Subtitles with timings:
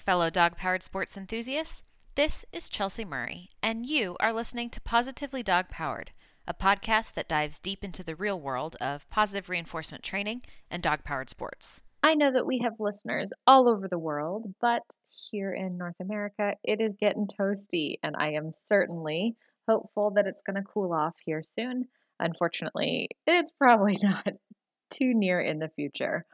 [0.00, 1.82] Fellow dog powered sports enthusiasts.
[2.14, 6.12] This is Chelsea Murray, and you are listening to Positively Dog Powered,
[6.48, 11.04] a podcast that dives deep into the real world of positive reinforcement training and dog
[11.04, 11.82] powered sports.
[12.02, 14.84] I know that we have listeners all over the world, but
[15.30, 19.36] here in North America, it is getting toasty, and I am certainly
[19.68, 21.88] hopeful that it's going to cool off here soon.
[22.18, 24.32] Unfortunately, it's probably not
[24.88, 26.24] too near in the future.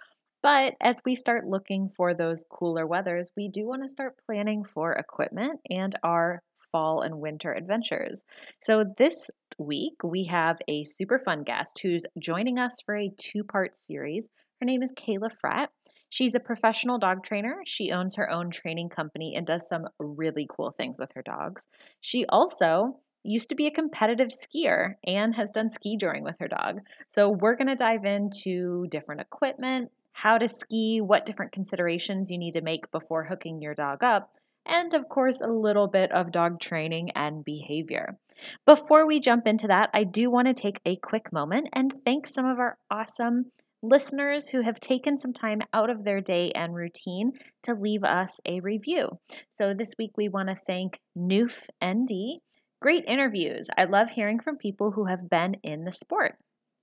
[0.47, 4.63] But as we start looking for those cooler weathers, we do want to start planning
[4.63, 8.23] for equipment and our fall and winter adventures.
[8.61, 9.29] So this
[9.59, 14.31] week we have a super fun guest who's joining us for a two part series.
[14.61, 15.71] Her name is Kayla Fratt.
[16.09, 17.63] She's a professional dog trainer.
[17.67, 21.67] She owns her own training company and does some really cool things with her dogs.
[22.01, 26.47] She also used to be a competitive skier and has done ski joring with her
[26.47, 26.83] dog.
[27.09, 32.39] So, we're going to dive into different equipment, how to ski, what different considerations you
[32.39, 34.31] need to make before hooking your dog up,
[34.65, 38.19] and of course, a little bit of dog training and behavior.
[38.65, 42.27] Before we jump into that, I do want to take a quick moment and thank
[42.27, 46.75] some of our awesome listeners who have taken some time out of their day and
[46.75, 49.19] routine to leave us a review.
[49.51, 52.41] So this week we want to thank Noof ND.
[52.81, 53.69] Great interviews.
[53.77, 56.37] I love hearing from people who have been in the sport.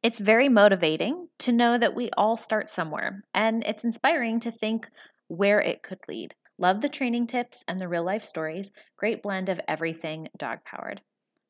[0.03, 4.89] It's very motivating to know that we all start somewhere, and it's inspiring to think
[5.29, 6.35] where it could lead.
[6.57, 8.73] Love the training tips and the real life stories.
[8.97, 10.99] Great blend of everything dog powered.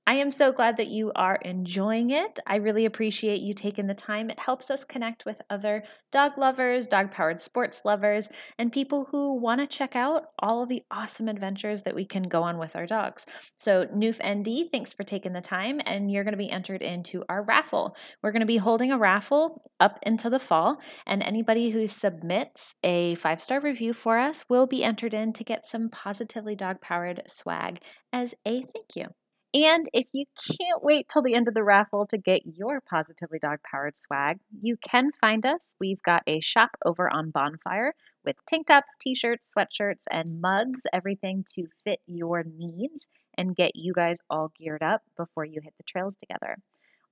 [0.05, 2.37] I am so glad that you are enjoying it.
[2.45, 4.29] I really appreciate you taking the time.
[4.29, 8.27] It helps us connect with other dog lovers, dog powered sports lovers,
[8.59, 12.23] and people who want to check out all of the awesome adventures that we can
[12.23, 13.25] go on with our dogs.
[13.55, 17.23] So, Noof ND, thanks for taking the time, and you're going to be entered into
[17.29, 17.95] our raffle.
[18.21, 22.75] We're going to be holding a raffle up into the fall, and anybody who submits
[22.83, 26.81] a five star review for us will be entered in to get some positively dog
[26.81, 27.79] powered swag
[28.11, 29.07] as a thank you.
[29.53, 33.37] And if you can't wait till the end of the raffle to get your Positively
[33.37, 35.75] Dog Powered swag, you can find us.
[35.79, 37.93] We've got a shop over on Bonfire
[38.25, 43.75] with tank tops, t shirts, sweatshirts, and mugs, everything to fit your needs and get
[43.75, 46.57] you guys all geared up before you hit the trails together.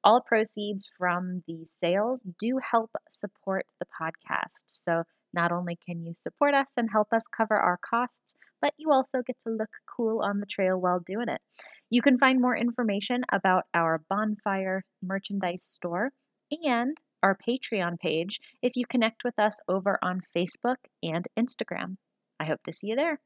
[0.04, 4.64] All proceeds from the sales do help support the podcast.
[4.66, 5.04] So
[5.34, 9.22] not only can you support us and help us cover our costs, but you also
[9.26, 11.42] get to look cool on the trail while doing it.
[11.90, 16.12] You can find more information about our bonfire merchandise store
[16.52, 21.98] and our Patreon page if you connect with us over on Facebook and Instagram.
[22.40, 23.20] I hope to see you there.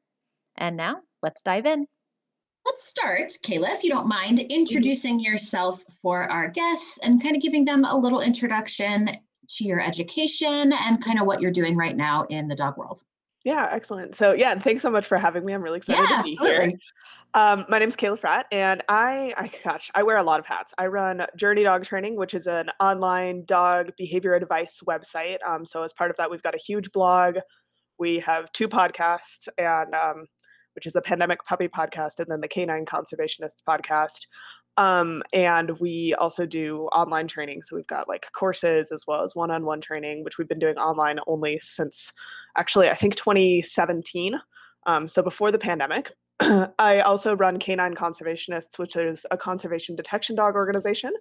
[0.58, 1.86] And now, let's dive in.
[2.66, 4.50] Let's start, Kayla, if you don't mind, mm-hmm.
[4.50, 9.10] introducing yourself for our guests and kind of giving them a little introduction
[9.48, 13.02] to your education and kind of what you're doing right now in the dog world.
[13.44, 14.16] Yeah, excellent.
[14.16, 15.54] So yeah, and thanks so much for having me.
[15.54, 16.66] I'm really excited yeah, to be absolutely.
[16.70, 16.80] here.
[17.36, 20.46] Um, my name is Kayla Fratt, and I, I, gosh, I wear a lot of
[20.46, 20.74] hats.
[20.78, 25.38] I run Journey Dog Training, which is an online dog behavior advice website.
[25.46, 27.38] Um, so as part of that, we've got a huge blog.
[28.00, 30.28] We have two podcasts, and um,
[30.74, 34.28] which is the pandemic puppy podcast, and then the Canine Conservationist podcast.
[34.78, 37.64] Um, and we also do online training.
[37.64, 40.60] So we've got like courses as well as one on one training, which we've been
[40.60, 42.12] doing online only since
[42.58, 44.40] actually, I think 2017.
[44.86, 46.12] Um, so before the pandemic.
[46.80, 51.14] I also run Canine Conservationists, which is a conservation detection dog organization.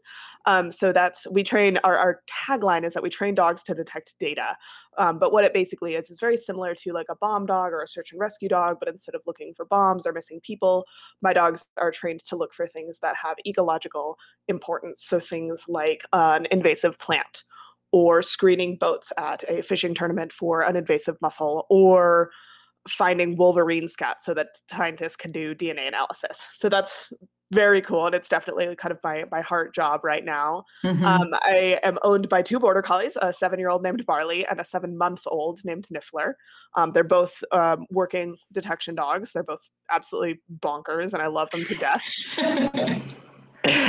[0.46, 4.16] Um, so that's we train our, our tagline is that we train dogs to detect
[4.18, 4.56] data.
[4.98, 7.82] Um, but what it basically is is very similar to like a bomb dog or
[7.82, 10.84] a search and rescue dog, but instead of looking for bombs or missing people,
[11.22, 15.04] my dogs are trained to look for things that have ecological importance.
[15.04, 17.44] So things like uh, an invasive plant
[17.92, 22.32] or screening boats at a fishing tournament for an invasive mussel or
[22.88, 26.40] finding wolverine scat so that scientists can do DNA analysis.
[26.52, 27.10] So that's
[27.52, 31.04] very cool and it's definitely kind of my my heart job right now mm-hmm.
[31.04, 34.60] um, i am owned by two border collies a seven year old named barley and
[34.60, 36.32] a seven month old named niffler
[36.74, 41.62] um, they're both um, working detection dogs they're both absolutely bonkers and i love them
[41.64, 43.02] to death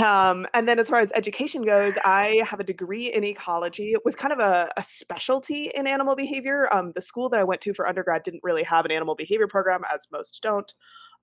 [0.03, 4.17] um, and then as far as education goes, I have a degree in ecology with
[4.17, 6.73] kind of a, a specialty in animal behavior.
[6.73, 9.47] Um, the school that I went to for undergrad didn't really have an animal behavior
[9.47, 10.73] program, as most don't.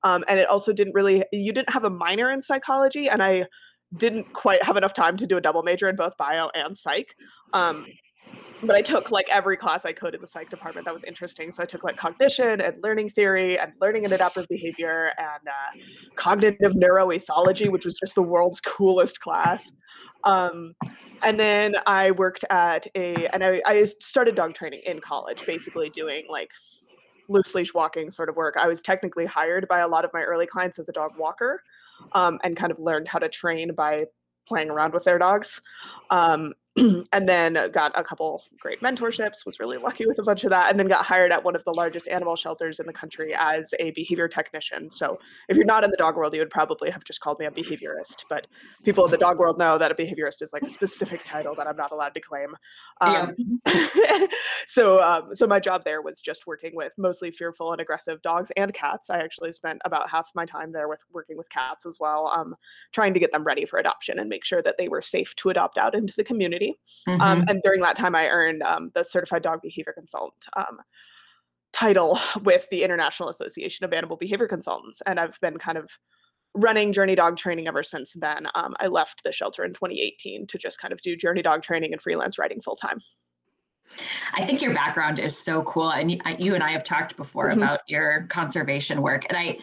[0.03, 3.47] Um, and it also didn't really, you didn't have a minor in psychology, and I
[3.97, 7.15] didn't quite have enough time to do a double major in both bio and psych.
[8.63, 11.51] But I took like every class I could in the psych department that was interesting.
[11.51, 15.85] So I took like cognition and learning theory and learning and adaptive behavior and uh,
[16.17, 19.73] cognitive neuroethology, which was just the world's coolest class.
[20.25, 20.75] Um,
[21.23, 25.91] and then I worked at a, and I, I started dog training in college, basically
[25.91, 26.51] doing like
[27.29, 28.57] loose leash walking sort of work.
[28.59, 31.63] I was technically hired by a lot of my early clients as a dog walker
[32.13, 34.05] um, and kind of learned how to train by
[34.47, 35.61] playing around with their dogs.
[36.11, 36.53] Um,
[37.13, 40.71] and then got a couple great mentorships was really lucky with a bunch of that
[40.71, 43.75] and then got hired at one of the largest animal shelters in the country as
[43.79, 44.91] a behavior technician.
[44.91, 47.47] So if you're not in the dog world you would probably have just called me
[47.47, 48.47] a behaviorist but
[48.85, 51.67] people in the dog world know that a behaviorist is like a specific title that
[51.67, 52.55] i'm not allowed to claim.
[53.01, 53.35] Um,
[53.67, 54.27] yeah.
[54.67, 58.51] so um, so my job there was just working with mostly fearful and aggressive dogs
[58.57, 59.11] and cats.
[59.11, 62.55] I actually spent about half my time there with working with cats as well um,
[62.93, 65.51] trying to get them ready for adoption and make sure that they were safe to
[65.51, 66.81] adopt out into the community community.
[67.07, 67.23] Um, mm-hmm.
[67.23, 70.79] Um, and during that time, I earned um, the Certified Dog Behavior Consultant um,
[71.73, 75.03] title with the International Association of Animal Behavior Consultants.
[75.07, 75.91] And I've been kind of
[76.55, 78.47] running Journey Dog training ever since then.
[78.55, 81.93] Um, I left the shelter in 2018 to just kind of do Journey Dog training
[81.93, 83.01] and freelance writing full time.
[84.35, 87.63] I think your background is so cool, and you and I have talked before mm-hmm.
[87.63, 89.59] about your conservation work, and I,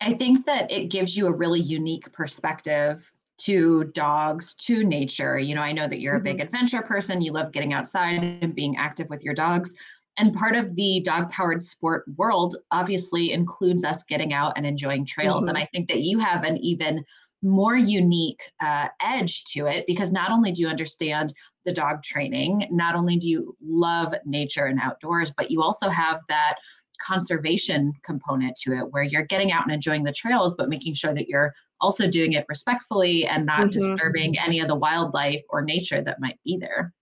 [0.00, 5.38] I think that it gives you a really unique perspective to dogs, to nature.
[5.38, 6.46] You know, I know that you're a big mm-hmm.
[6.46, 7.22] adventure person.
[7.22, 9.74] You love getting outside and being active with your dogs.
[10.18, 15.06] And part of the dog powered sport world obviously includes us getting out and enjoying
[15.06, 15.44] trails.
[15.44, 15.50] Mm-hmm.
[15.50, 17.04] And I think that you have an even
[17.40, 21.32] more unique uh, edge to it because not only do you understand
[21.64, 26.20] the dog training, not only do you love nature and outdoors, but you also have
[26.28, 26.56] that
[27.04, 31.14] conservation component to it where you're getting out and enjoying the trails, but making sure
[31.14, 33.68] that you're also doing it respectfully and not mm-hmm.
[33.68, 36.92] disturbing any of the wildlife or nature that might be there.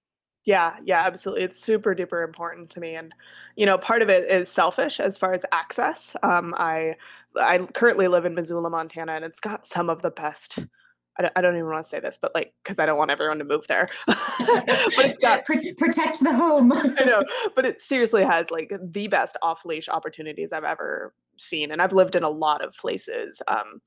[0.44, 1.42] Yeah, yeah, absolutely.
[1.42, 3.12] It's super duper important to me, and
[3.56, 6.14] you know, part of it is selfish as far as access.
[6.22, 6.94] Um, I
[7.36, 10.60] I currently live in Missoula, Montana, and it's got some of the best.
[11.18, 13.10] I don't, I don't even want to say this, but like, because I don't want
[13.10, 13.88] everyone to move there.
[14.06, 14.16] but
[14.98, 16.72] it's got protect the home.
[16.72, 17.24] I know,
[17.54, 21.92] but it seriously has like the best off leash opportunities I've ever seen, and I've
[21.92, 23.40] lived in a lot of places.
[23.48, 23.80] Um,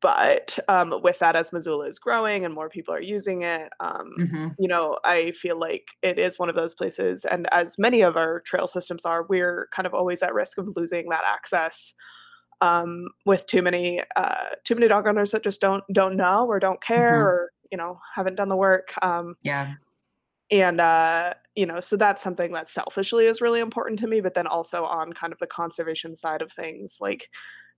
[0.00, 4.12] but um, with that as missoula is growing and more people are using it um,
[4.18, 4.48] mm-hmm.
[4.58, 8.16] you know i feel like it is one of those places and as many of
[8.16, 11.94] our trail systems are we're kind of always at risk of losing that access
[12.60, 16.58] um, with too many uh, too many dog owners that just don't don't know or
[16.58, 17.26] don't care mm-hmm.
[17.26, 19.74] or you know haven't done the work um, yeah
[20.50, 24.34] and uh, you know so that's something that selfishly is really important to me but
[24.34, 27.28] then also on kind of the conservation side of things like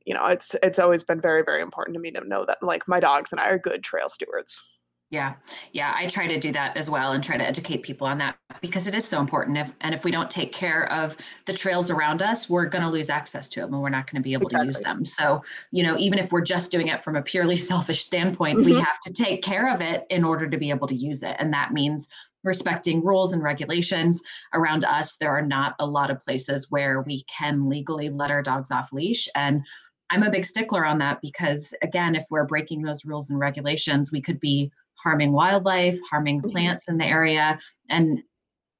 [0.06, 2.86] you know, it's it's always been very very important to me to know that like
[2.88, 4.62] my dogs and I are good trail stewards.
[5.10, 5.34] Yeah.
[5.72, 8.36] Yeah, I try to do that as well and try to educate people on that
[8.60, 11.90] because it is so important if and if we don't take care of the trails
[11.90, 14.32] around us, we're going to lose access to them and we're not going to be
[14.32, 14.66] able exactly.
[14.66, 15.04] to use them.
[15.04, 18.70] So, you know, even if we're just doing it from a purely selfish standpoint, mm-hmm.
[18.70, 21.36] we have to take care of it in order to be able to use it.
[21.38, 22.08] And that means
[22.42, 24.22] respecting rules and regulations
[24.54, 25.16] around us.
[25.18, 28.92] There are not a lot of places where we can legally let our dogs off
[28.92, 29.62] leash and
[30.08, 34.12] I'm a big stickler on that because, again, if we're breaking those rules and regulations,
[34.12, 34.70] we could be
[35.02, 36.50] harming wildlife, harming mm-hmm.
[36.50, 37.58] plants in the area,
[37.88, 38.22] and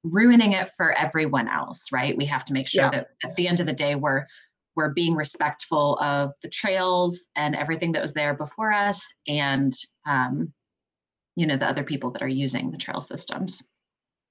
[0.03, 2.17] ruining it for everyone else, right?
[2.17, 2.89] We have to make sure yeah.
[2.91, 4.25] that at the end of the day, we're
[4.75, 9.73] we're being respectful of the trails and everything that was there before us, and
[10.05, 10.53] um,
[11.35, 13.63] you know the other people that are using the trail systems.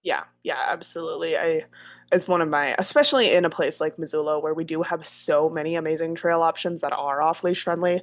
[0.03, 1.37] Yeah, yeah, absolutely.
[1.37, 1.65] I
[2.13, 5.51] it's one of my especially in a place like Missoula where we do have so
[5.51, 8.03] many amazing trail options that are off leash friendly.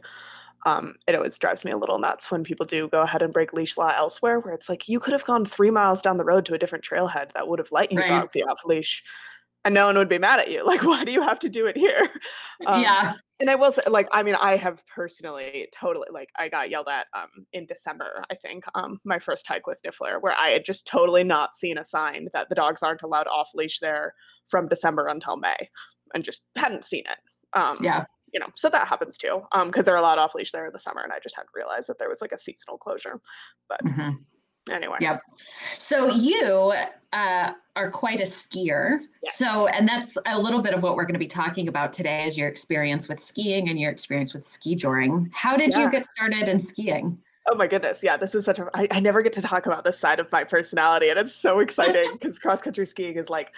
[0.65, 3.53] Um, it always drives me a little nuts when people do go ahead and break
[3.53, 6.45] leash law elsewhere, where it's like you could have gone three miles down the road
[6.45, 8.31] to a different trailhead that would have let you right.
[8.31, 9.03] be off leash,
[9.65, 10.63] and no one would be mad at you.
[10.73, 12.09] Like, why do you have to do it here?
[12.65, 16.47] Um, yeah, and I will say, like, I mean, I have personally totally like I
[16.47, 20.35] got yelled at um in December, I think, um, my first hike with Niffler, where
[20.39, 23.79] I had just totally not seen a sign that the dogs aren't allowed off leash
[23.79, 24.13] there
[24.47, 25.69] from December until May,
[26.13, 27.17] and just hadn't seen it.
[27.51, 28.05] Um, yeah.
[28.33, 30.73] You know, so that happens too, um, because they're a allowed off leash there in
[30.73, 33.21] the summer, and I just hadn't realized that there was like a seasonal closure.
[33.69, 34.11] But mm-hmm
[34.71, 34.97] anyway.
[35.01, 35.21] Yep.
[35.77, 36.73] So you
[37.11, 38.99] uh, are quite a skier.
[39.23, 39.37] Yes.
[39.37, 42.25] So, and that's a little bit of what we're going to be talking about today
[42.25, 45.29] is your experience with skiing and your experience with ski joring.
[45.33, 45.83] How did yeah.
[45.83, 47.17] you get started in skiing?
[47.49, 48.01] Oh my goodness.
[48.01, 48.69] Yeah, this is such a.
[48.73, 51.59] I, I never get to talk about this side of my personality, and it's so
[51.59, 53.51] exciting because cross country skiing is like,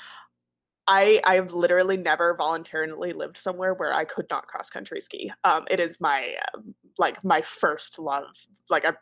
[0.88, 5.32] I I've literally never voluntarily lived somewhere where I could not cross country ski.
[5.44, 8.26] Um, it is my um, like my first love.
[8.70, 8.94] Like I,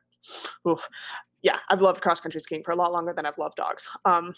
[1.42, 3.88] yeah, I've loved cross country skiing for a lot longer than I've loved dogs.
[4.06, 4.34] Um,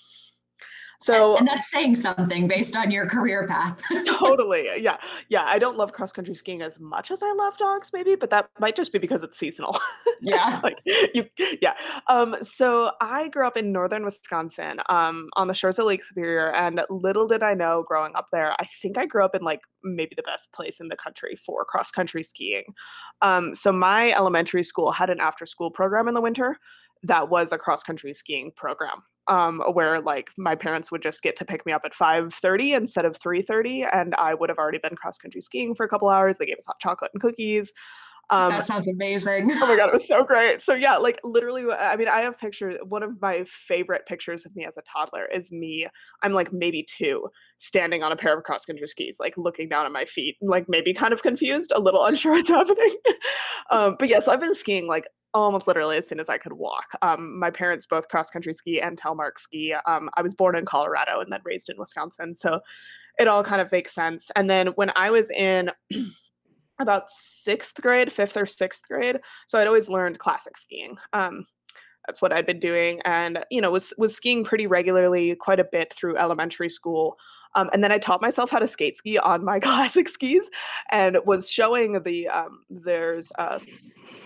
[1.02, 3.82] So and that's saying something based on your career path.
[4.06, 4.70] totally.
[4.78, 4.98] Yeah.
[5.30, 5.44] Yeah.
[5.46, 8.50] I don't love cross country skiing as much as I love dogs, maybe, but that
[8.60, 9.80] might just be because it's seasonal.
[10.22, 10.62] Yeah.
[10.64, 10.80] like
[11.14, 11.26] you
[11.62, 11.74] yeah.
[12.08, 16.52] Um, so I grew up in northern Wisconsin, um, on the shores of Lake Superior,
[16.54, 19.60] and little did I know growing up there, I think I grew up in like
[19.84, 22.64] maybe the best place in the country for cross country skiing.
[23.22, 26.58] Um, so my elementary school had an after school program in the winter
[27.04, 31.36] that was a cross country skiing program um, where like my parents would just get
[31.38, 34.96] to pick me up at 5.30 instead of 3.30 and i would have already been
[34.96, 37.74] cross country skiing for a couple hours they gave us hot chocolate and cookies
[38.30, 39.52] um, that sounds amazing.
[39.52, 40.62] oh my god, it was so great.
[40.62, 42.78] So yeah, like literally, I mean, I have pictures.
[42.88, 45.88] One of my favorite pictures of me as a toddler is me.
[46.24, 47.28] I'm like maybe two,
[47.60, 50.66] standing on a pair of cross country skis, like looking down at my feet, like
[50.68, 52.96] maybe kind of confused, a little unsure what's happening.
[53.72, 55.06] um, but yes, yeah, so I've been skiing like
[55.36, 56.86] almost literally as soon as I could walk.
[57.02, 59.74] Um, my parents both cross country ski and telemark ski.
[59.86, 62.62] Um, I was born in Colorado and then raised in Wisconsin, so
[63.20, 64.32] it all kind of makes sense.
[64.36, 65.72] And then when I was in
[66.80, 70.96] about sixth grade, fifth or sixth grade, so I'd always learned classic skiing.
[71.14, 71.46] Um,
[72.08, 75.68] that's what I'd been doing, and you know was was skiing pretty regularly, quite a
[75.72, 77.18] bit through elementary school.
[77.56, 80.50] Um, and then I taught myself how to skate ski on my classic skis,
[80.92, 83.60] and was showing the um, there's a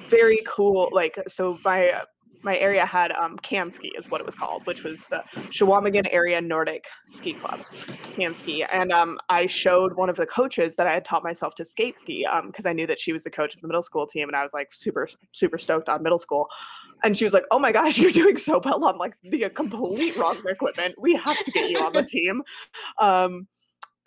[0.09, 2.01] very cool like so my
[2.41, 3.38] my area had um
[3.69, 8.63] Ski is what it was called, which was the Chequamegon Area Nordic Ski Club, Ski.
[8.63, 12.00] And um I showed one of the coaches that I had taught myself to skate
[12.00, 14.29] ski um because I knew that she was the coach of the middle school team
[14.29, 16.48] and I was like super super stoked on middle school.
[17.03, 20.15] And she was like, "Oh my gosh, you're doing so well on like the complete
[20.18, 20.96] wrong equipment.
[21.00, 22.44] We have to get you on the team."
[23.00, 23.48] Um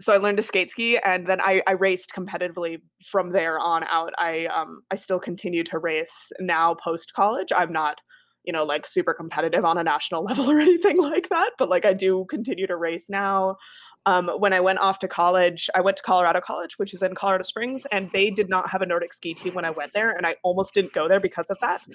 [0.00, 3.84] so I learned to skate ski, and then I, I raced competitively from there on
[3.84, 4.12] out.
[4.18, 7.52] I um I still continue to race now post college.
[7.54, 7.98] I'm not
[8.44, 11.84] you know like super competitive on a national level or anything like that, but like
[11.84, 13.56] I do continue to race now.
[14.04, 17.14] Um, when I went off to college, I went to Colorado College, which is in
[17.14, 20.16] Colorado Springs, and they did not have a Nordic ski team when I went there,
[20.16, 21.86] and I almost didn't go there because of that.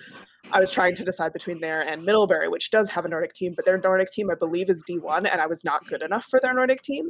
[0.51, 3.53] I was trying to decide between there and Middlebury, which does have a Nordic team,
[3.55, 6.39] but their Nordic team, I believe, is D1, and I was not good enough for
[6.41, 7.09] their Nordic team.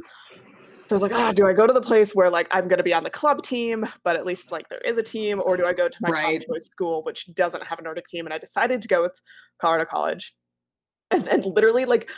[0.84, 2.78] So I was like, ah, do I go to the place where like I'm going
[2.78, 5.56] to be on the club team, but at least like there is a team, or
[5.56, 6.40] do I go to my right.
[6.40, 8.26] top choice school, which doesn't have a Nordic team?
[8.26, 9.20] And I decided to go with
[9.60, 10.34] Colorado College,
[11.10, 12.10] and then literally like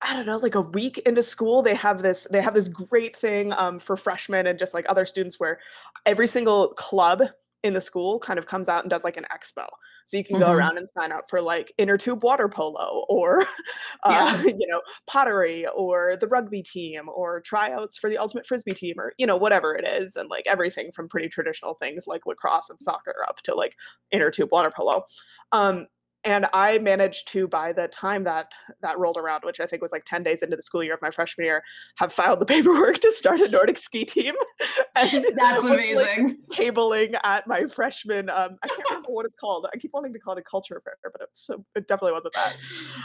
[0.00, 3.16] I don't know, like a week into school, they have this they have this great
[3.16, 5.58] thing um, for freshmen and just like other students where
[6.06, 7.22] every single club
[7.64, 9.66] in the school kind of comes out and does like an expo.
[10.06, 10.44] So you can mm-hmm.
[10.44, 13.44] go around and sign up for like inner tube water polo or,
[14.04, 18.94] uh, you know, pottery or the rugby team or tryouts for the ultimate frisbee team
[18.98, 20.16] or, you know, whatever it is.
[20.16, 23.74] And like everything from pretty traditional things like lacrosse and soccer up to like
[24.12, 25.04] inner tube water polo.
[25.52, 25.88] Um,
[26.24, 28.48] and I managed to, by the time that
[28.82, 31.02] that rolled around, which I think was like ten days into the school year of
[31.02, 31.62] my freshman year,
[31.96, 34.34] have filed the paperwork to start a Nordic ski team.
[34.96, 36.26] and That's amazing.
[36.26, 38.30] Like, cabling at my freshman.
[38.30, 39.66] Um, I can't remember what it's called.
[39.72, 42.34] I keep wanting to call it a culture fair, but it's so it definitely wasn't
[42.34, 42.56] that.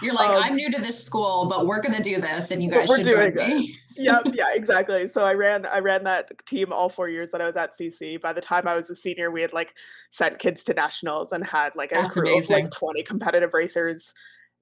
[0.02, 2.72] You're like, um, I'm new to this school, but we're gonna do this, and you
[2.72, 3.76] guys should join me.
[3.93, 5.08] yep, yeah, yeah, exactly.
[5.08, 8.20] So I ran I ran that team all four years that I was at CC.
[8.20, 9.74] By the time I was a senior, we had like
[10.10, 12.56] sent kids to nationals and had like a That's crew amazing.
[12.56, 14.14] of like 20 competitive racers.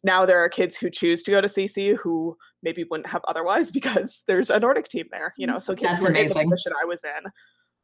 [0.04, 3.72] Now there are kids who choose to go to CC who maybe wouldn't have otherwise
[3.80, 5.60] because there's a Nordic team there, you know.
[5.60, 6.42] So kids That's were amazing.
[6.42, 7.32] in the position I was in.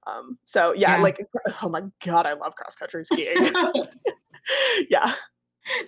[0.08, 1.26] Um, so yeah, yeah, like
[1.62, 3.52] oh my god, I love cross country skiing.
[4.90, 5.14] yeah.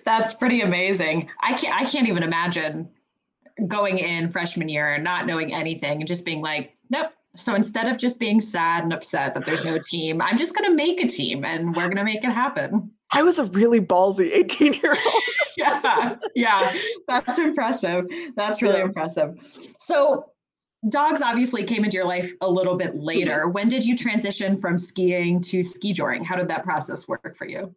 [0.04, 1.30] That's pretty amazing.
[1.40, 2.90] I can't I can't even imagine
[3.68, 7.12] going in freshman year and not knowing anything and just being like, nope.
[7.36, 10.68] So instead of just being sad and upset that there's no team, I'm just going
[10.68, 12.90] to make a team and we're going to make it happen.
[13.12, 15.22] I was a really ballsy 18 year old.
[15.56, 16.16] yeah.
[16.34, 16.72] Yeah.
[17.08, 18.06] That's impressive.
[18.36, 18.84] That's really yeah.
[18.84, 19.36] impressive.
[19.78, 20.26] So
[20.88, 23.42] dogs obviously came into your life a little bit later.
[23.44, 23.52] Mm-hmm.
[23.52, 26.24] When did you transition from skiing to ski joring?
[26.24, 27.74] How did that process work for you?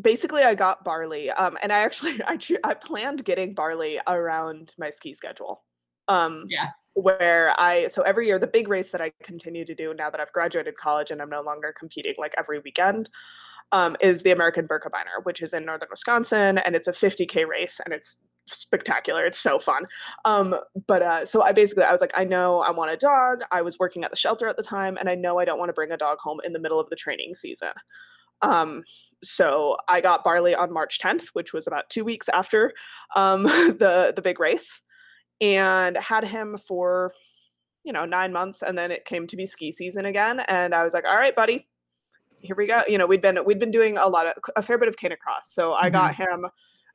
[0.00, 1.30] Basically I got barley.
[1.30, 5.64] Um, and I actually I I planned getting barley around my ski schedule.
[6.08, 6.68] Um, yeah.
[6.94, 10.20] Where I so every year the big race that I continue to do now that
[10.20, 13.08] I've graduated college and I'm no longer competing like every weekend
[13.72, 17.80] um, is the American Birkebeiner, which is in northern Wisconsin, and it's a 50k race,
[17.84, 19.26] and it's spectacular.
[19.26, 19.84] It's so fun.
[20.24, 23.42] Um, but uh, so I basically I was like, I know I want a dog.
[23.50, 25.68] I was working at the shelter at the time, and I know I don't want
[25.68, 27.72] to bring a dog home in the middle of the training season.
[28.42, 28.84] Um,
[29.22, 32.72] so I got Barley on March 10th, which was about two weeks after
[33.16, 34.80] um, the the big race,
[35.40, 37.12] and had him for
[37.84, 40.84] you know nine months, and then it came to be ski season again, and I
[40.84, 41.66] was like, all right, buddy,
[42.42, 42.82] here we go.
[42.88, 45.44] You know, we'd been we'd been doing a lot of a fair bit of canicross,
[45.46, 45.92] so I mm-hmm.
[45.92, 46.46] got him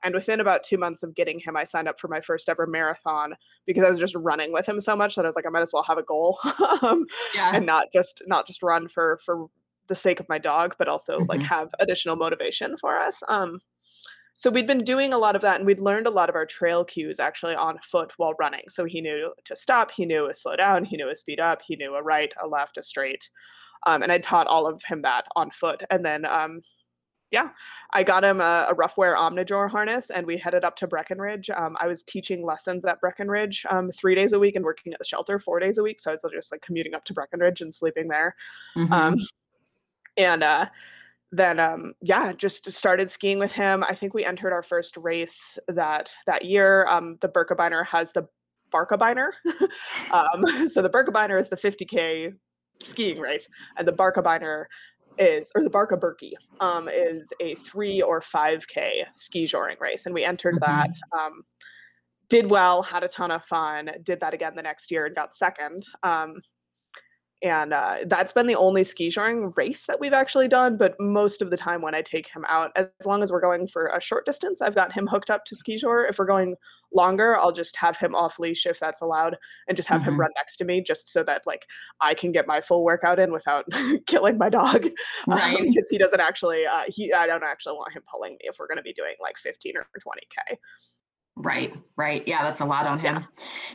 [0.03, 2.67] And within about two months of getting him, I signed up for my first ever
[2.67, 3.35] marathon
[3.65, 5.61] because I was just running with him so much that I was like, I might
[5.61, 6.39] as well have a goal,
[6.81, 7.51] um, Yeah.
[7.55, 9.47] and not just not just run for for
[9.87, 11.45] the sake of my dog, but also like Mhm.
[11.45, 13.21] have additional motivation for us.
[13.27, 13.59] Um,
[14.35, 16.45] so we'd been doing a lot of that, and we'd learned a lot of our
[16.45, 18.63] trail cues actually on foot while running.
[18.69, 21.61] So he knew to stop, he knew a slow down, he knew a speed up,
[21.61, 23.29] he knew a right, a left, a straight.
[23.85, 25.83] Um, and I taught all of him that on foot.
[25.91, 26.61] And then, um,
[27.31, 27.49] yeah,
[27.93, 31.49] I got him a, a rough wear Omnijore harness, and we headed up to Breckenridge.
[31.49, 34.99] Um, I was teaching lessons at Breckenridge um, three days a week and working at
[34.99, 35.99] the shelter four days a week.
[35.99, 38.35] So I was just like commuting up to Breckenridge and sleeping there.
[38.77, 39.19] Mhm.
[40.17, 40.67] And uh,
[41.31, 43.83] then um, yeah, just started skiing with him.
[43.83, 46.85] I think we entered our first race that that year.
[46.87, 48.27] Um, the Birkebeiner has the
[48.71, 49.31] Barkebeiner.
[50.13, 52.33] um, so the Birkebeiner is the 50k
[52.83, 54.65] skiing race, and the Barkebeiner
[55.17, 60.05] is or the Barkie Birkie um, is a three or five k ski joring race,
[60.05, 60.89] and we entered that.
[61.17, 61.43] Um,
[62.29, 63.91] did well, had a ton of fun.
[64.03, 65.85] Did that again the next year and got second.
[66.03, 66.41] Um,
[67.43, 70.77] and uh, that's been the only ski joring race that we've actually done.
[70.77, 73.67] But most of the time, when I take him out, as long as we're going
[73.67, 76.05] for a short distance, I've got him hooked up to ski jor.
[76.05, 76.55] If we're going
[76.93, 80.19] longer, I'll just have him off leash if that's allowed, and just have him Mhm.
[80.19, 81.65] run next to me, just so that like
[82.01, 83.65] I can get my full workout in without
[84.07, 84.85] killing my dog.
[85.31, 85.57] Um, Right.
[85.63, 88.67] because he doesn't actually, uh, he I don't actually want him pulling me if we're
[88.67, 90.57] going to be doing like 15 or 20k.
[91.35, 92.25] Right, right.
[92.27, 93.19] Yeah, that's a lot on Yeah.
[93.21, 93.27] him.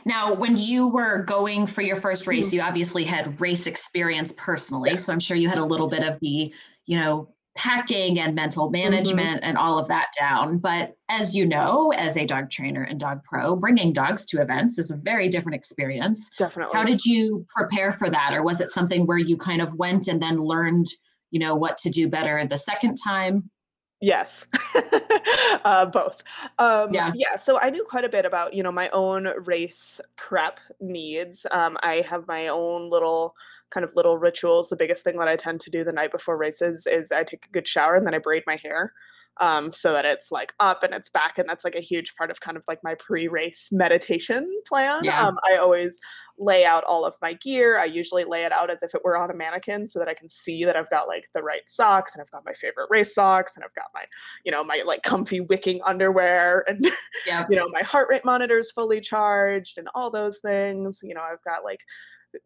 [0.05, 2.53] Now, when you were going for your first race, Mhm.
[2.53, 4.91] you obviously had race experience personally.
[4.91, 4.95] Yeah.
[4.95, 6.53] So I'm sure you had a little bit of the,
[6.85, 8.71] you know, packing and mental Mm-hmm.
[8.71, 10.59] management and all of that down.
[10.59, 14.79] But as you know, as a dog trainer and dog pro, bringing dogs to events
[14.79, 16.29] is a very different experience.
[16.37, 16.77] Definitely.
[16.77, 18.33] How did you prepare for that?
[18.33, 20.85] Or was it something where you kind of went and then learned,
[21.31, 23.49] you know, what to do better the second time?
[24.01, 24.45] Yes,
[25.65, 26.23] uh, both.
[26.57, 27.11] Um, Yeah.
[27.13, 27.35] yeah.
[27.35, 31.45] So I knew quite a bit about you know my own race prep needs.
[31.51, 33.35] Um, I have my own little
[33.71, 34.69] kind of little rituals.
[34.69, 37.45] The biggest thing that I tend to do the night before races is I take
[37.45, 38.93] a good shower and then I braid my hair.
[39.39, 42.29] Um, so that it's like up and it's back, and that's like a huge part
[42.29, 45.03] of kind of like my pre-race meditation plan.
[45.03, 45.27] Yeah.
[45.27, 45.97] Um, I always
[46.37, 47.77] lay out all of my gear.
[47.77, 50.13] I usually lay it out as if it were on a mannequin so that I
[50.13, 53.13] can see that I've got like the right socks and I've got my favorite race
[53.13, 54.03] socks and I've got my,
[54.45, 56.85] you know, my like comfy wicking underwear and,
[57.27, 57.45] Yeah.
[57.49, 60.99] you know, my heart rate monitor is fully charged and all those things.
[61.03, 61.81] You know, I've got like,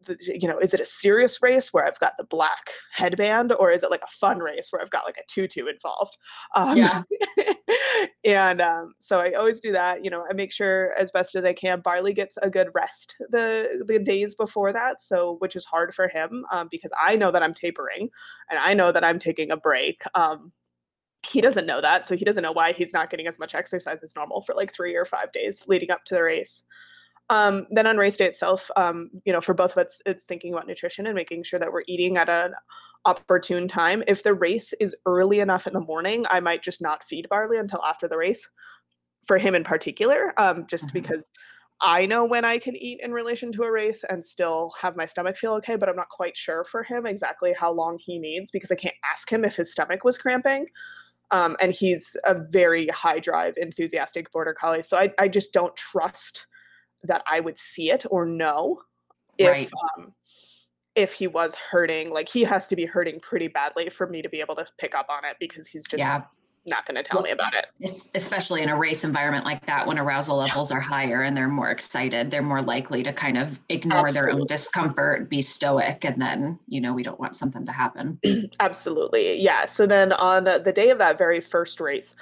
[0.04, 3.70] the, you know, is it a serious race where I've got the black headband or
[3.70, 6.16] is it like a fun race where I've got like a tutu involved?
[6.54, 7.02] Um, Yeah.
[8.24, 10.04] and um, so I always do that.
[10.04, 11.80] You know, I make sure as best as I can.
[11.80, 16.08] Barley gets a good rest the the days before that, so which is hard for
[16.08, 18.08] him um, because I know that I'm tapering
[18.50, 20.02] and I know that I'm taking a break.
[20.14, 20.52] Um,
[21.26, 24.02] he doesn't know that, so he doesn't know why he's not getting as much exercise
[24.02, 26.64] as normal for like three or five days leading up to the race.
[27.30, 30.52] Um, then on race day itself, um, you know, for both of us, it's thinking
[30.52, 32.52] about nutrition and making sure that we're eating at an
[33.06, 34.02] opportune time.
[34.06, 37.58] If the race is early enough in the morning, I might just not feed barley
[37.58, 38.48] until after the race.
[39.26, 40.92] For him in particular, um, just Mhm.
[40.92, 41.30] because
[41.80, 45.06] I know when I can eat in relation to a race and still have my
[45.06, 48.50] stomach feel okay, but I'm not quite sure for him exactly how long he needs
[48.50, 50.66] because I can't ask him if his stomach was cramping.
[51.30, 54.82] Um, and he's a very high drive, enthusiastic border collie.
[54.82, 56.46] So I, I just don't trust
[57.04, 58.82] that I would see it or know
[59.38, 59.70] if Right.
[59.96, 60.14] um,
[60.94, 62.10] if he was hurting.
[62.10, 64.94] Like he has to be hurting pretty badly for me to be able to pick
[64.94, 66.22] up on it because he's just Yeah.
[66.66, 67.66] not going to tell Well, me about it.
[68.14, 71.70] Especially in a race environment like that when arousal levels are higher and they're more
[71.70, 76.58] excited they're more likely to kind of ignore their own discomfort be stoic and then
[76.68, 78.18] you know we don't want something to happen
[78.60, 79.38] Absolutely.
[79.40, 79.66] Yeah.
[79.66, 82.14] So then on the day of that very first race,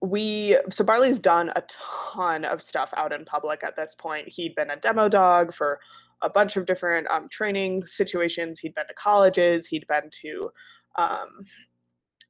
[0.00, 4.28] we so Barley's done a ton of stuff out in public at this point.
[4.28, 5.80] He'd been a demo dog for
[6.22, 8.58] a bunch of different um, training situations.
[8.58, 9.66] He'd been to colleges.
[9.66, 10.50] He'd been to
[10.96, 11.44] um,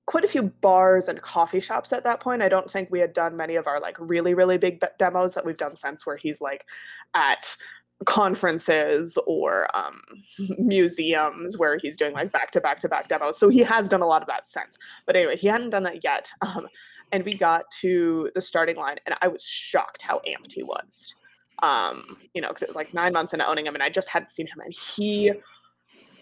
[0.06, 2.42] quite a few bars and coffee shops at that point.
[2.42, 5.44] I don't think we had done many of our like really really big demos that
[5.44, 6.64] we've done since, where he's like
[7.14, 7.54] at
[8.06, 10.00] conferences or um,
[10.58, 13.38] museums where he's doing like back to back to back demos.
[13.38, 14.78] So he has done a lot of that since.
[15.06, 16.30] But anyway, he hadn't done that yet.
[16.42, 16.66] Um,
[17.12, 21.14] and we got to the starting line, and I was shocked how amped he was.
[21.60, 24.08] Um, you know, because it was like nine months into owning him, and I just
[24.08, 24.60] hadn't seen him.
[24.60, 25.32] And he,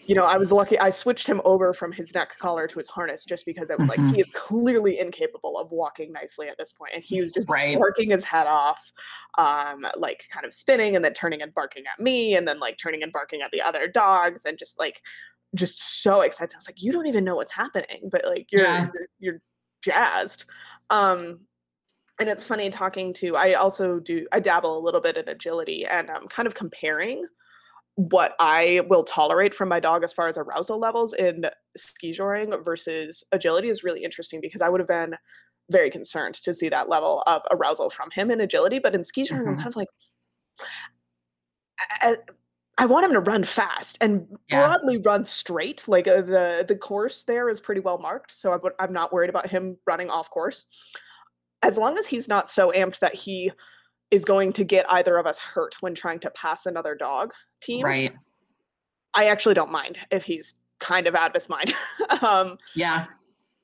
[0.07, 0.79] you know, I was lucky.
[0.79, 3.87] I switched him over from his neck collar to his harness just because it was
[3.87, 3.89] Mhm.
[3.89, 7.47] like he is clearly incapable of walking nicely at this point, and he was just
[7.47, 8.91] right barking his head off,
[9.37, 12.77] um, like kind of spinning and then turning and barking at me, and then like
[12.77, 15.01] turning and barking at the other dogs, and just like
[15.55, 16.53] just so excited.
[16.55, 18.87] I was like, you don't even know what's happening, but like you're Yeah.
[18.93, 19.41] you're, you're
[19.83, 20.45] jazzed.
[20.89, 21.41] Um,
[22.19, 25.85] and it's funny talking to I also do I dabble a little bit in agility
[25.85, 27.25] and I'm kind of comparing
[27.95, 31.45] what I will tolerate from my dog as far as arousal levels in
[31.77, 35.15] ski joring versus agility is really interesting because I would have been
[35.71, 39.23] very concerned to see that level of arousal from him in agility, but in ski
[39.23, 39.57] joring I'm Mhm.
[39.57, 39.89] kind of like
[41.79, 42.17] I,
[42.79, 44.67] I want him to run fast and Yeah.
[44.67, 45.87] broadly run straight.
[45.87, 49.29] Like uh, the the course there is pretty well marked, so I'm, I'm not worried
[49.29, 50.65] about him running off course.
[51.63, 53.51] As long as he's not so amped that he
[54.11, 57.83] is going to get either of us hurt when trying to pass another dog team,
[57.83, 58.13] Right.
[59.13, 61.73] I actually don't mind if he's kind of out of his mind.
[62.21, 63.05] um, Yeah.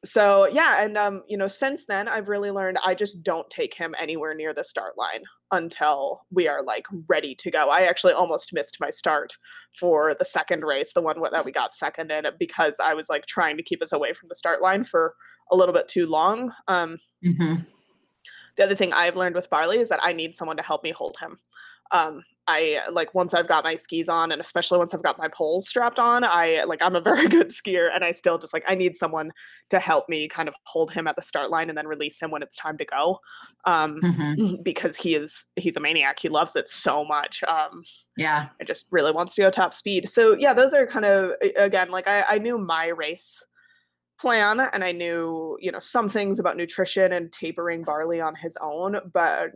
[0.06, 3.74] So yeah, and um, you know, since then I've really learned I just don't take
[3.74, 7.70] him anywhere near the start line until we are like ready to go.
[7.70, 9.34] I actually almost missed my start
[9.80, 13.26] for the second race, the one that we got second in, because I was like
[13.26, 15.16] trying to keep us away from the start line for
[15.52, 16.52] a little bit too long.
[16.68, 17.56] Um, hmm
[18.56, 20.92] the other thing I've learned with Barley is that I need someone to help me
[20.92, 21.40] hold him.
[21.92, 25.30] Um, I like once I've got my skis on, and especially once I've got my
[25.30, 28.64] poles strapped on, I like I'm a very good skier, and I still just like
[28.68, 29.32] I need someone
[29.70, 32.32] to help me kind of hold him at the start line and then release him
[32.32, 33.20] when it's time to go,
[33.66, 36.20] um, hmm because he is he's a maniac.
[36.20, 37.44] He loves it so much.
[37.44, 37.84] Um,
[38.18, 38.48] Yeah.
[38.60, 40.10] and just really wants to go top speed.
[40.10, 43.42] So yeah, those are kind of again like I, I knew my race
[44.20, 48.58] plan and I knew you know some things about nutrition and tapering barley on his
[48.62, 49.52] own, but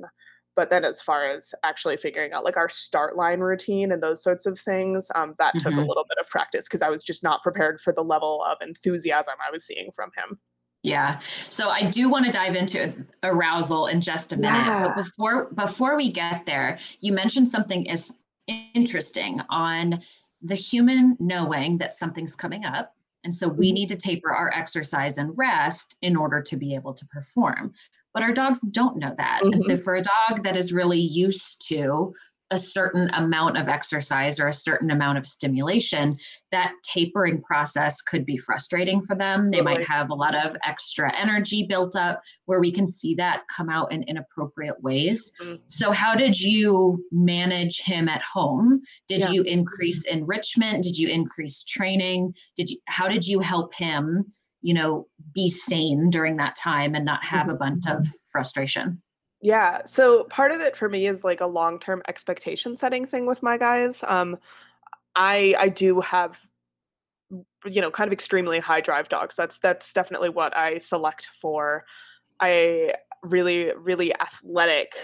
[0.57, 4.21] but then as far as actually figuring out like our start line routine and those
[4.21, 5.87] sorts of things, um, that took a Mhm.
[5.87, 9.35] little bit of practice because I was just not prepared for the level of enthusiasm
[9.47, 10.39] I was seeing from him.
[10.83, 11.19] Yeah.
[11.49, 12.93] So I do want to dive into
[13.23, 14.65] arousal in just a minute.
[14.65, 14.87] Yeah.
[14.87, 18.11] But before before we get there, you mentioned something is
[18.47, 20.01] interesting on
[20.41, 22.93] the human knowing that something's coming up.
[23.23, 23.73] And so we Mhm.
[23.73, 27.73] need to taper our exercise and rest in order to be able to perform.
[28.17, 29.41] But our dogs don't know that.
[29.43, 32.11] And so for a dog that is really used to
[32.49, 36.17] a certain amount of exercise or a certain amount of stimulation,
[36.51, 39.51] that tapering process could be frustrating for them.
[39.51, 43.43] They might have a lot of extra energy built up where we can see that
[43.55, 45.31] come out in inappropriate ways.
[45.39, 45.59] Mm.
[45.67, 48.81] So, how did you manage him at home?
[49.07, 49.29] Did Yeah.
[49.29, 50.81] you increase enrichment?
[50.81, 52.33] Did you increase training?
[52.55, 54.25] Did you how did you help him,
[54.67, 59.01] you know, be sane during that time and not have a bunch of frustration?
[59.39, 59.81] Yeah.
[59.85, 63.57] So part of it for me is like a long-term expectation setting thing with my
[63.57, 64.03] guys.
[64.05, 64.37] Um,
[65.15, 66.37] I I do have
[67.65, 69.37] you know kind of extremely high drive dogs.
[69.37, 71.85] That's that's definitely what I select for.
[72.41, 74.97] I really really athletic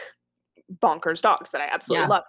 [0.81, 2.09] bonkers dogs that I absolutely Yeah.
[2.09, 2.23] love.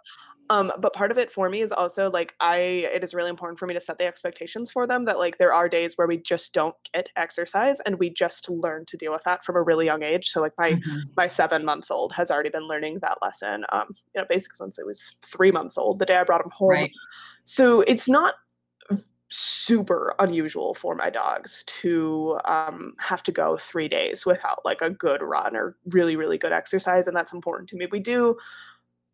[0.51, 3.59] Um, but part of it for me is also like I it is really important
[3.59, 6.19] for me to set the expectations for them that like there are days where we
[6.19, 9.87] just don't get exercise and we just learn to deal with that from a really
[9.87, 10.29] young age.
[10.31, 11.15] So like my Mhm.
[11.17, 14.79] my seven month old has already been learning that lesson um you know basically since
[14.79, 16.91] it was three months old the day i brought him home Right.
[17.45, 18.35] so it's not
[19.31, 24.91] super unusual for my dogs to um, have to go three days without like a
[24.91, 28.37] good run or really really good exercise and that's important to me we do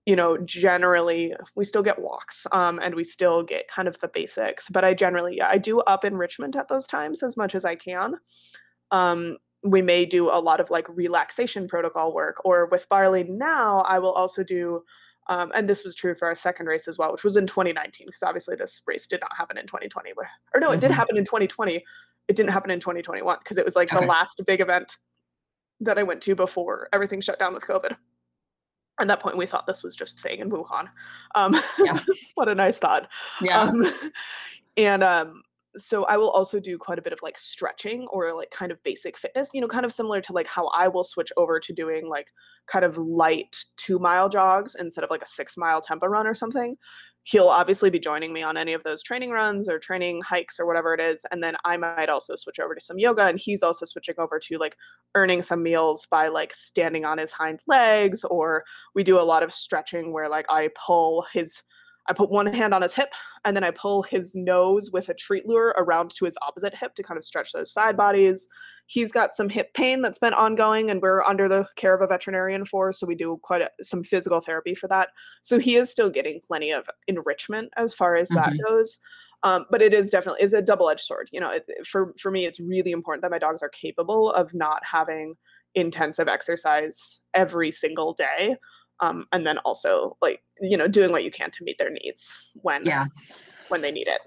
[0.06, 4.08] you know generally we still get walks um, and we still get kind of the
[4.08, 7.64] basics but i generally yeah, i do up enrichment at those times as much as
[7.64, 8.14] i can
[8.90, 13.80] um, we may do a lot of like relaxation protocol work or with barley now
[13.80, 14.82] i will also do
[15.28, 18.06] um, and this was true for our second race as well which was in 2019
[18.06, 20.94] because obviously this race did not happen in 2020 where, or no it did Mhm.
[20.96, 21.84] happen in 2020
[22.28, 24.00] it didn't happen in 2021 because it was like Okay.
[24.00, 24.96] the last big event
[25.78, 27.96] that i went to before everything shut down with covid
[29.00, 30.88] at that point we thought this was just staying in wuhan
[31.34, 31.98] um, Yeah.
[32.34, 33.08] what a nice thought
[33.40, 33.62] Yeah.
[33.62, 33.84] um,
[34.76, 35.42] and um,
[35.76, 38.82] so I will also do quite a bit of like stretching or like kind of
[38.82, 41.72] basic fitness, you know, kind of similar to like how I will switch over to
[41.72, 42.32] doing like
[42.66, 46.34] kind of light two mile jogs instead of like a six mile tempo run or
[46.34, 46.76] something.
[47.24, 50.66] He'll obviously be joining me on any of those training runs or training hikes or
[50.66, 51.24] whatever it is.
[51.30, 54.38] And then I might also switch over to some yoga and he's also switching over
[54.38, 54.76] to like
[55.14, 59.42] earning some meals by like standing on his hind legs or we do a lot
[59.42, 61.62] of stretching where like I pull his
[62.08, 63.10] I put one hand on his hip
[63.44, 66.94] and then I pull his nose with a treat lure around to his opposite hip
[66.96, 68.48] to kind of stretch those side bodies.
[68.86, 72.08] He's got some hip pain that's been ongoing, and we're under the care of a
[72.08, 75.10] veterinarian for, so we do quite a, some physical therapy for that.
[75.42, 78.98] So he is still getting plenty of enrichment as far as that goes.
[79.42, 81.28] Um, but it is definitely it's a double-edged sword.
[81.32, 84.52] You know, it, for for me, it's really important that my dogs are capable of
[84.52, 85.34] not having
[85.76, 88.56] intensive exercise every single day
[89.00, 92.32] um, and then also like you know doing what you can to meet their needs
[92.54, 93.06] when Yeah.
[93.70, 94.20] When they need it.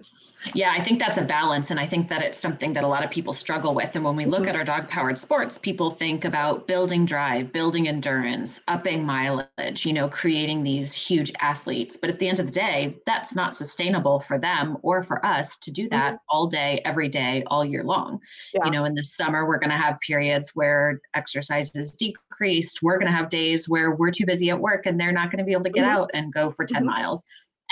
[0.53, 1.71] Yeah, I think that's a balance.
[1.71, 3.95] And I think that it's something that a lot of people struggle with.
[3.95, 4.49] And when we look mm-hmm.
[4.49, 9.93] at our dog powered sports, people think about building drive, building endurance, upping mileage, you
[9.93, 11.95] know, creating these huge athletes.
[11.95, 15.55] But at the end of the day, that's not sustainable for them or for us
[15.57, 16.25] to do that mm-hmm.
[16.29, 18.19] all day, every day, all year long.
[18.53, 18.65] Yeah.
[18.65, 22.83] You know, in the summer, we're going to have periods where exercise is decreased.
[22.83, 25.39] We're going to have days where we're too busy at work and they're not going
[25.39, 25.97] to be able to get mm-hmm.
[25.97, 26.87] out and go for 10 mm-hmm.
[26.87, 27.23] miles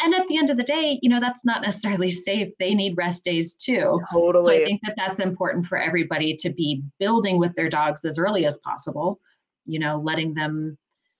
[0.01, 2.97] and at the end of the day you know that's not necessarily safe they need
[2.97, 7.39] rest days too totally so i think that that's important for everybody to be building
[7.39, 9.19] with their dogs as early as possible
[9.65, 10.77] you know letting them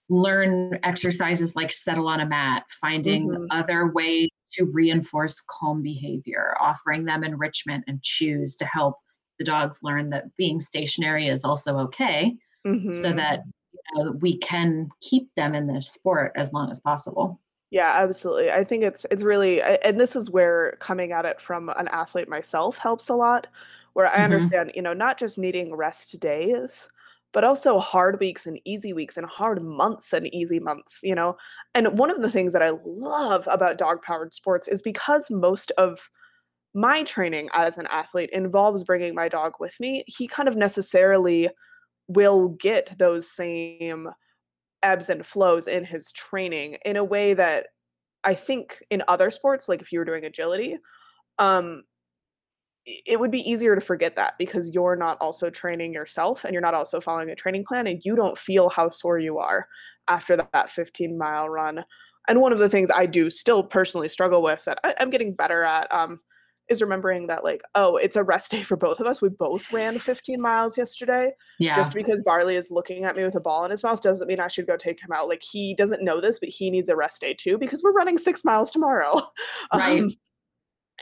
[0.09, 3.45] learn exercises like settle on a mat finding mm-hmm.
[3.49, 8.97] other ways to reinforce calm behavior offering them enrichment and chews to help
[9.39, 12.35] the dogs learn that being stationary is also okay
[12.67, 12.91] mm-hmm.
[12.91, 13.39] so that
[13.71, 17.39] you know, we can keep them in this sport as long as possible
[17.71, 18.51] yeah, absolutely.
[18.51, 22.27] I think it's it's really and this is where coming at it from an athlete
[22.29, 23.47] myself helps a lot,
[23.93, 24.21] where I Mhm.
[24.23, 26.89] understand, you know, not just needing rest days,
[27.31, 31.37] but also hard weeks and easy weeks and hard months and easy months, you know?
[31.73, 36.09] And one of the things that I love about dog-powered sports is because most of
[36.73, 41.49] my training as an athlete involves bringing my dog with me, he kind of necessarily
[42.07, 44.09] will get those same
[44.83, 47.67] ebbs and flows in his training in a way that
[48.23, 50.77] I think in other sports, like if you were doing agility,
[51.39, 51.83] um,
[52.85, 56.61] it would be easier to forget that because you're not also training yourself and you're
[56.61, 59.67] not also following a training plan and you don't feel how sore you are
[60.07, 61.83] after that 15 mile run.
[62.27, 65.33] And one of the things I do still personally struggle with that I, am getting
[65.33, 66.19] better at um,
[66.71, 69.21] is remembering that like oh it's a rest day for both of us.
[69.21, 71.31] We both ran 15 miles yesterday.
[71.59, 71.75] Yeah.
[71.75, 74.39] Just because barley is looking at me with a ball in his mouth doesn't mean
[74.39, 75.27] i should go take him out.
[75.27, 78.17] Like he doesn't know this but he needs a rest day too because we're running
[78.17, 79.21] six miles tomorrow.
[79.73, 80.01] Right.
[80.01, 80.11] Um,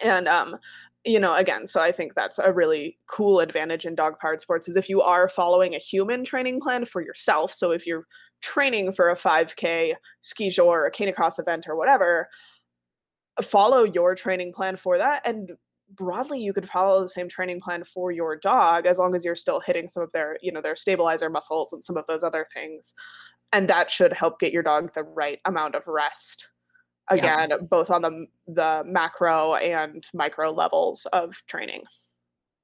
[0.03, 0.57] and um
[1.05, 4.67] you know again so i think that's a really cool advantage in dog powered sports
[4.67, 8.05] is if you are following a human training plan for yourself so if you're
[8.41, 12.27] training for a 5k ski or a canicross event or whatever
[13.41, 15.51] follow your training plan for that and
[15.95, 19.35] broadly you could follow the same training plan for your dog as long as you're
[19.35, 22.45] still hitting some of their you know their stabilizer muscles and some of those other
[22.53, 22.93] things
[23.51, 26.47] and that should help get your dog the right amount of rest
[27.07, 27.57] again yeah.
[27.57, 31.83] both on the the macro and micro levels of training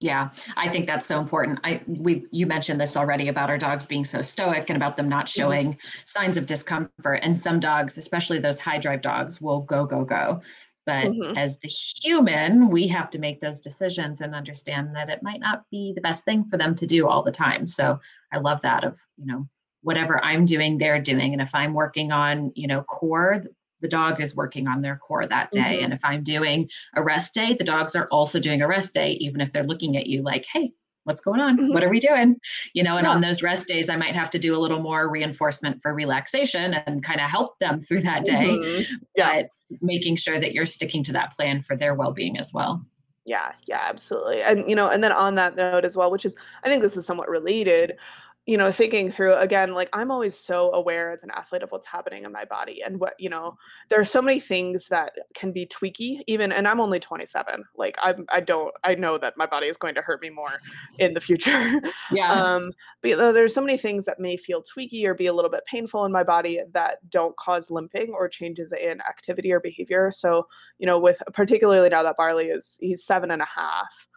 [0.01, 1.60] yeah, I think that's so important.
[1.63, 5.08] I we you mentioned this already about our dogs being so stoic and about them
[5.08, 5.39] not mm-hmm.
[5.41, 5.99] showing mm-hmm.
[6.05, 7.19] signs of discomfort.
[7.23, 10.41] And some dogs, especially those high drive dogs, will go go go.
[10.86, 11.38] But mm-hmm.
[11.38, 11.69] as the
[12.03, 16.01] human, we have to make those decisions and understand that it might not be the
[16.01, 17.65] best thing for them to do all the time.
[17.65, 17.99] So
[18.31, 19.47] I love that of, you know,
[19.81, 21.34] whatever I'm doing, they're doing.
[21.34, 23.43] And if I'm working on, you know, core,
[23.86, 25.60] the dog is working on their core that day.
[25.60, 25.84] Mm-hmm.
[25.84, 29.12] And if I'm doing a rest day, the dogs are also doing a rest day,
[29.19, 30.71] even if they're looking at you like, hey,
[31.04, 31.56] what's going on?
[31.56, 31.71] Mm-hmm.
[31.71, 32.38] What are we doing?
[32.74, 33.12] You know, and yeah.
[33.12, 36.74] on those rest days, I might have to do a little more reinforcement for relaxation
[36.74, 38.48] and kind of help them through that day.
[38.50, 38.93] Mm-hmm.
[39.15, 39.43] Yeah.
[39.43, 39.50] But
[39.82, 42.84] making sure that you're sticking to that plan for their well being as well.
[43.24, 44.41] Yeah, yeah, absolutely.
[44.41, 46.98] And, you know, and then on that note as well, which is, I think this
[46.98, 47.98] is somewhat related,
[48.45, 51.88] you know thinking through again like i'm always so aware as an athlete of what's
[51.88, 53.58] happening in my body and what you know
[53.89, 57.97] there are so many things that can be tweaky even and i'm only 27 like
[58.03, 60.51] i'm i don't i know that my body is going to hurt me more
[60.99, 61.81] in the future.
[62.12, 62.31] Yeah.
[62.31, 65.65] Um but there's so many things that may feel tweaky or be a little bit
[65.65, 70.12] painful in my body that don't cause limping or changes in activity or behavior.
[70.12, 74.08] So you know with particularly now that barley is he's seven and a half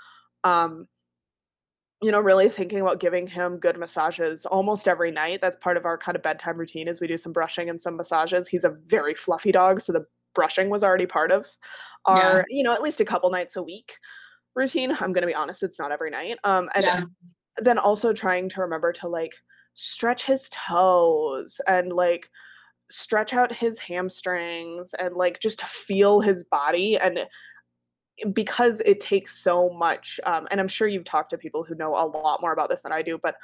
[0.45, 0.87] um
[2.03, 5.41] you know, really thinking about giving him good massages almost every night.
[5.41, 7.97] That's part of our kind of bedtime routine is we do some brushing and some
[7.97, 8.47] massages.
[8.47, 11.47] He's a very fluffy dog, so the brushing was already part of
[12.05, 12.57] our, yeah.
[12.57, 13.97] you know, at least a couple nights a week
[14.55, 14.93] routine.
[14.93, 16.39] I'm going to be honest, it's not every night.
[16.45, 17.01] Um and yeah.
[17.57, 19.33] then also trying to remember to like
[19.75, 22.29] stretch his toes and like
[22.91, 27.27] stretch out his hamstrings and like just feel his body and
[28.33, 31.91] because it takes so much um, and i'm sure you've talked to people who know
[31.91, 33.37] a lot more about this than i do but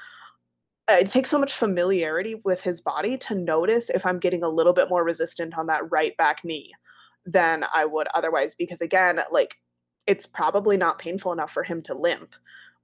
[0.91, 4.49] uh, it takes so much familiarity with his body to notice if i'm getting a
[4.49, 6.73] little bit more resistant on that right back knee
[7.27, 9.55] than i would otherwise because again like
[10.07, 12.35] it's probably not painful enough for him to limp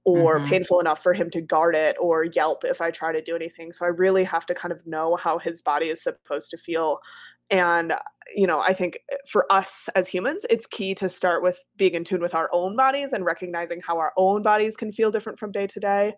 [0.03, 0.49] or mm-hmm.
[0.49, 3.71] painful enough for him to guard it or yelp if i try to do anything
[3.71, 6.99] so i really have to kind of know how his body is supposed to feel
[7.51, 7.93] and
[8.33, 11.93] you know i think eh, for us as humans it's key to start with being
[11.93, 15.37] in tune with our own bodies and recognizing how our own bodies can feel different
[15.37, 16.13] from day to day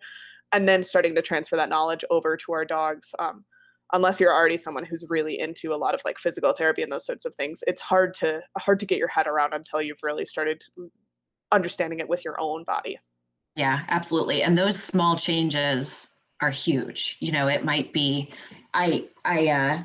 [0.52, 3.44] and then starting to transfer that knowledge over to our dogs um,
[3.92, 7.06] unless you're already someone who's really into a lot of like physical therapy and those
[7.06, 10.24] sorts of things it's hard to hard to get your head around until you've really
[10.24, 10.62] started
[11.52, 12.98] understanding it with your own body.
[13.56, 16.08] Yeah absolutely and those small changes
[16.40, 18.32] are huge you know it might be
[18.72, 19.82] i i uh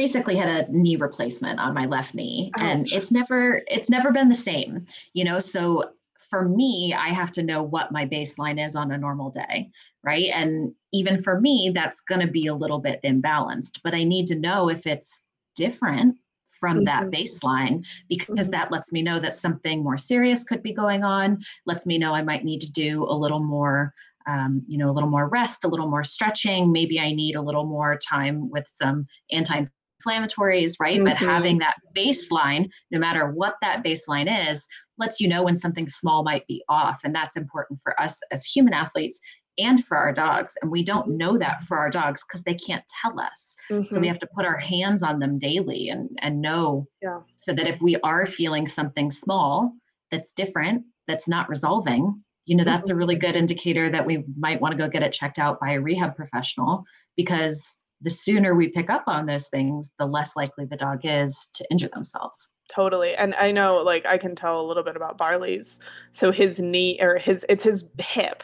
[0.00, 2.62] basically had a knee replacement on my left knee Ouch.
[2.64, 5.90] and it's never it's never been the same you know so
[6.30, 9.68] for me i have to know what my baseline is on a normal day
[10.02, 14.02] right and even for me that's going to be a little bit imbalanced but i
[14.02, 16.84] need to know if it's different from mm-hmm.
[16.84, 18.52] that baseline because mm-hmm.
[18.52, 22.14] that lets me know that something more serious could be going on lets me know
[22.14, 23.92] i might need to do a little more
[24.26, 27.42] um, you know a little more rest a little more stretching maybe i need a
[27.42, 29.66] little more time with some anti
[30.00, 30.96] inflammatories, right?
[30.96, 31.04] Mm-hmm.
[31.04, 34.66] But having that baseline, no matter what that baseline is,
[34.98, 37.00] lets you know when something small might be off.
[37.04, 39.18] And that's important for us as human athletes
[39.58, 40.54] and for our dogs.
[40.62, 43.56] And we don't know that for our dogs because they can't tell us.
[43.70, 43.84] Mm-hmm.
[43.84, 44.08] So we mm-hmm.
[44.08, 47.20] have to put our hands on them daily and, and know yeah.
[47.36, 49.72] so that if we are feeling something small
[50.10, 52.96] that's different, that's not resolving, you know, that's mm-hmm.
[52.96, 55.72] a really good indicator that we might want to go get it checked out by
[55.72, 56.84] a rehab professional
[57.16, 61.50] because the sooner we pick up on those things, the less likely the dog is
[61.54, 62.52] to injure themselves.
[62.68, 63.14] Totally.
[63.14, 65.80] And I know like I can tell a little bit about Barley's.
[66.12, 68.42] So his knee or his it's his hip.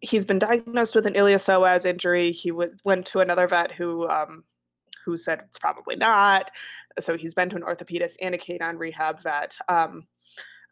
[0.00, 2.32] He's been diagnosed with an iliopsoas injury.
[2.32, 4.44] He w- went to another vet who um
[5.04, 6.50] who said it's probably not.
[7.00, 9.56] So he's been to an orthopedist and a canine rehab vet.
[9.68, 10.06] Um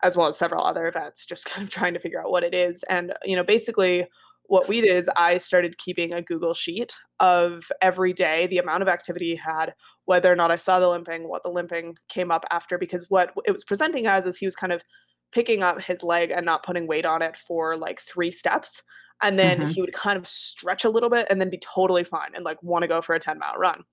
[0.02, 2.54] as well as several other vets just kind of trying to figure out what it
[2.54, 4.06] is and you know basically
[4.50, 8.82] what we did is I started keeping a Google sheet of every day the amount
[8.82, 9.72] of activity he had,
[10.06, 13.32] whether or not I saw the limping, what the limping came up after, because what
[13.44, 14.82] it was presenting as is he was kind of
[15.30, 18.82] picking up his leg and not putting weight on it for like three steps.
[19.22, 19.68] And then mm-hmm.
[19.68, 22.60] he would kind of stretch a little bit and then be totally fine and like
[22.60, 23.84] want to go for a 10 mile run.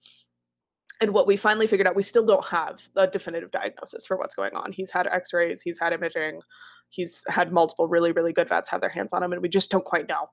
[1.02, 4.34] And what we finally figured out, we still don't have a definitive diagnosis for what's
[4.34, 4.72] going on.
[4.72, 6.42] He's had x rays, he's had imaging,
[6.90, 9.72] he's had multiple really really good vets have their hands on him and we just
[9.72, 10.30] don't quite know.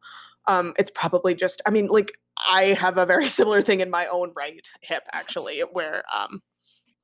[0.46, 2.12] Um it's probably just i mean like
[2.48, 6.42] i have a very similar thing in my own right hip actually where um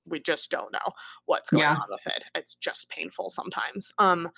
[0.06, 0.92] we just don't know
[1.26, 1.74] what's going yeah.
[1.74, 2.24] on with it.
[2.34, 3.92] It's just painful sometimes.
[3.98, 4.28] Um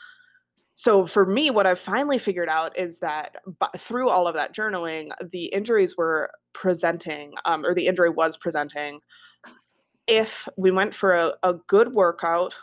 [0.74, 3.36] so for me what i've finally figured out is that
[3.76, 9.00] through all of that journaling the injuries were presenting um, or the injury was presenting.
[10.06, 12.54] If we went for a, a good workout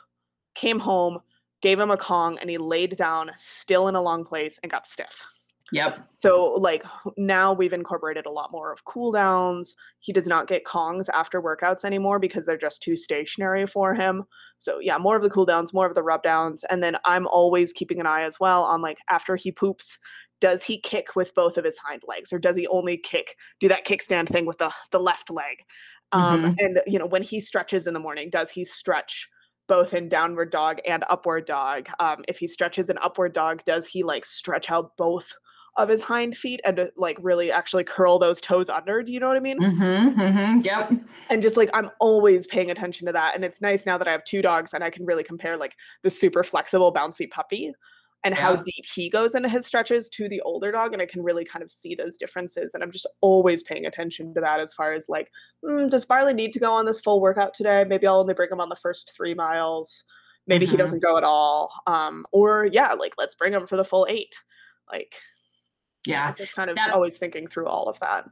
[0.56, 1.20] came home
[1.62, 4.88] gave him a Kong, and he laid down still in a long place and got
[4.88, 5.24] stiff.
[5.72, 6.00] Yep.
[6.14, 6.84] So like
[7.18, 9.76] now we've incorporated a lot more of cool downs.
[10.00, 14.24] He does not get Kongs after workouts anymore because they're just too stationary for him.
[14.58, 16.64] So yeah, more of the cool downs, more of the rub downs.
[16.70, 20.00] And then I'm always keeping an eye as well on like after he poops,
[20.42, 23.68] does he kick with both of his hind legs or does he only kick do
[23.68, 25.64] that kickstand thing with the the left leg?
[26.12, 26.66] Um mm-hmm.
[26.66, 29.30] and you know when he stretches in the morning, does he stretch
[29.70, 31.88] both in downward dog and upward dog.
[32.02, 35.34] Um, if he stretches an upward dog, does he like stretch out both
[35.78, 39.02] of his hind feet and to, like really actually curl those toes under?
[39.02, 39.60] Do you know what I mean?
[39.60, 40.92] Mm-hmm, mm-hmm, yep.
[41.30, 43.36] And just like I'm always paying attention to that.
[43.36, 45.78] And it's nice now that I have two dogs and I can really compare like
[46.02, 47.74] the super flexible, bouncy puppy
[48.24, 48.42] and yeah.
[48.42, 51.46] how deep he goes into his stretches to the older dog and i can really
[51.46, 54.94] kind of see those differences and i'm just always paying attention to that as far
[54.94, 55.32] as like
[55.64, 57.86] mm, does barley need to go on this full workout today?
[57.88, 60.04] Maybe i'll only bring him on the first three miles.
[60.48, 60.72] Maybe mm-hmm.
[60.72, 61.72] he doesn't go at all.
[61.88, 64.36] Um, or yeah like let's bring him for the full eight.
[64.92, 65.16] Like
[66.06, 66.34] yeah.
[66.34, 68.26] Just kind of that, always thinking through all of that.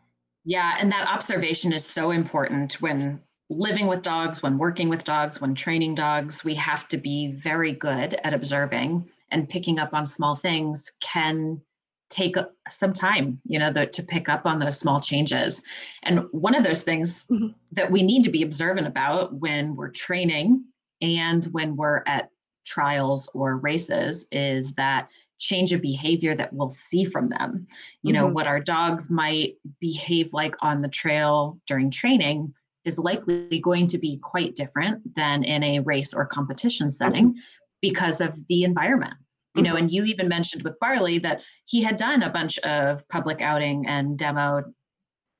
[0.45, 5.39] Yeah and that observation is so important when living with dogs, when working with dogs,
[5.39, 10.05] when training dogs, we have to be very good at observing and picking up on
[10.05, 11.61] small things can
[12.09, 12.35] take
[12.69, 15.61] some time, you know, the, to pick up on those small changes.
[16.03, 17.47] And one of those things mm-hmm.
[17.73, 20.63] that we need to be observant about when we're training
[21.01, 22.29] and when we're at
[22.65, 27.67] trials or races is that change of behavior that we'll see from them.
[28.01, 28.21] You mm-hmm.
[28.21, 32.53] know, what our dogs might behave like on the trail during training
[32.87, 37.35] is likely going to be quite different than in a race or competition setting
[37.81, 39.13] because of the environment
[39.55, 39.83] you know mm-hmm.
[39.83, 43.85] and you even mentioned with barley that he had done a bunch of public outing
[43.87, 44.63] and demo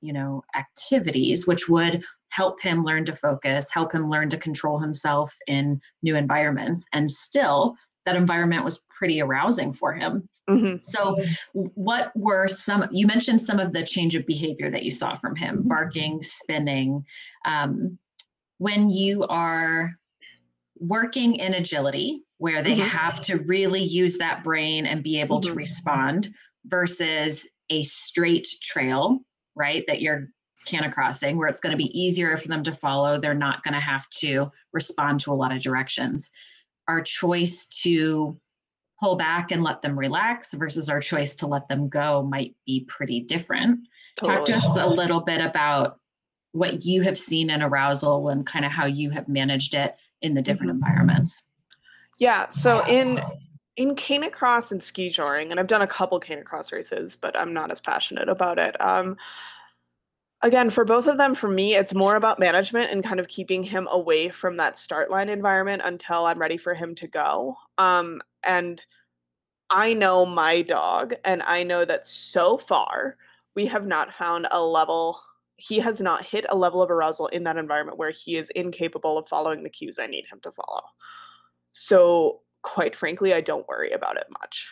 [0.02, 4.80] you know activities which would help him learn to focus help him learn to control
[4.80, 7.76] himself in new environments and still
[8.08, 10.78] that environment was pretty arousing for him Mm-hmm.
[10.82, 11.18] So,
[11.54, 12.86] what were some?
[12.92, 15.68] You mentioned some of the change of behavior that you saw from him: mm-hmm.
[15.68, 17.06] barking, spinning.
[17.46, 17.98] Um,
[18.58, 19.94] when you are
[20.80, 22.88] working in agility, where they mm-hmm.
[22.88, 25.58] have to really use that brain and be able to mm-hmm.
[25.58, 26.34] respond,
[26.66, 29.20] versus a straight trail,
[29.56, 29.84] right?
[29.88, 30.30] That you're
[30.66, 33.20] canicrossing where it's going to be easier for them to follow.
[33.20, 36.32] They're not going to have to respond to a lot of directions.
[36.88, 38.40] Our choice to
[39.00, 42.86] pull back and let them relax versus our choice to let them go might be
[42.88, 43.88] pretty different.
[44.16, 44.38] Totally.
[44.38, 46.00] Talk to us a little bit about
[46.52, 50.34] what you have seen in arousal and kind of how you have managed it in
[50.34, 50.84] the different mm-hmm.
[50.84, 51.44] environments.
[52.18, 52.48] Yeah.
[52.48, 53.22] So in
[53.76, 57.70] in canicross and ski joring, and I've done a couple canicross races, but I'm not
[57.70, 58.76] as passionate about it.
[58.82, 59.18] Um,
[60.42, 63.64] again, for both of them, for me, it's more about management and kind of keeping
[63.64, 67.56] him away from that start line environment until I'm ready for him to go.
[67.78, 68.84] Um, and
[69.70, 73.18] I know my dog, and I know that so far
[73.56, 75.20] we have not found a level.
[75.58, 79.18] He has not hit a level of arousal in that environment where he is incapable
[79.18, 80.84] of following the cues I need him to follow.
[81.72, 84.72] So quite frankly, I don't worry about it much.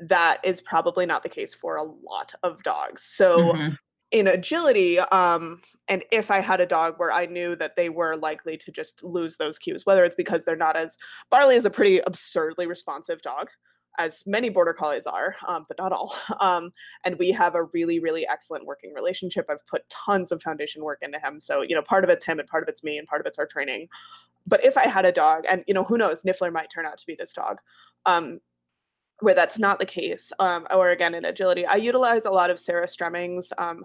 [0.00, 3.02] That is probably not the case for a lot of dogs.
[3.02, 3.74] So mm-hmm.
[4.12, 8.16] In agility, um, and if I had a dog where I knew that they were
[8.16, 10.96] likely to just lose those cues, whether it's because they're not as
[11.30, 13.48] Barley is a pretty absurdly responsive dog,
[13.98, 16.14] as many border collies are, um, but not all.
[16.40, 16.72] Um,
[17.04, 19.46] and we have a really, really excellent working relationship.
[19.48, 21.40] I've put tons of foundation work into him.
[21.40, 23.26] So, you know, part of it's him and part of it's me and part of
[23.26, 23.88] it's our training
[24.46, 26.98] but if I had a dog, and you know, who knows, Niffler might turn out
[26.98, 27.58] to be this dog,
[28.06, 28.40] um,
[29.22, 32.58] where that's not the case, um, or again in agility, I utilize a lot of
[32.58, 33.84] Sarah Stremming's um,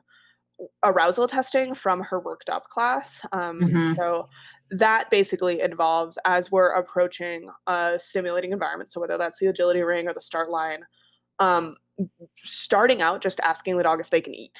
[0.84, 3.22] arousal testing from her worked up class.
[3.32, 3.94] Um, mm-hmm.
[3.96, 4.28] So
[4.72, 10.08] that basically involves as we're approaching a simulating environment, so whether that's the agility ring
[10.08, 10.84] or the start line,
[11.40, 11.76] um,
[12.36, 14.60] starting out just asking the dog if they can eat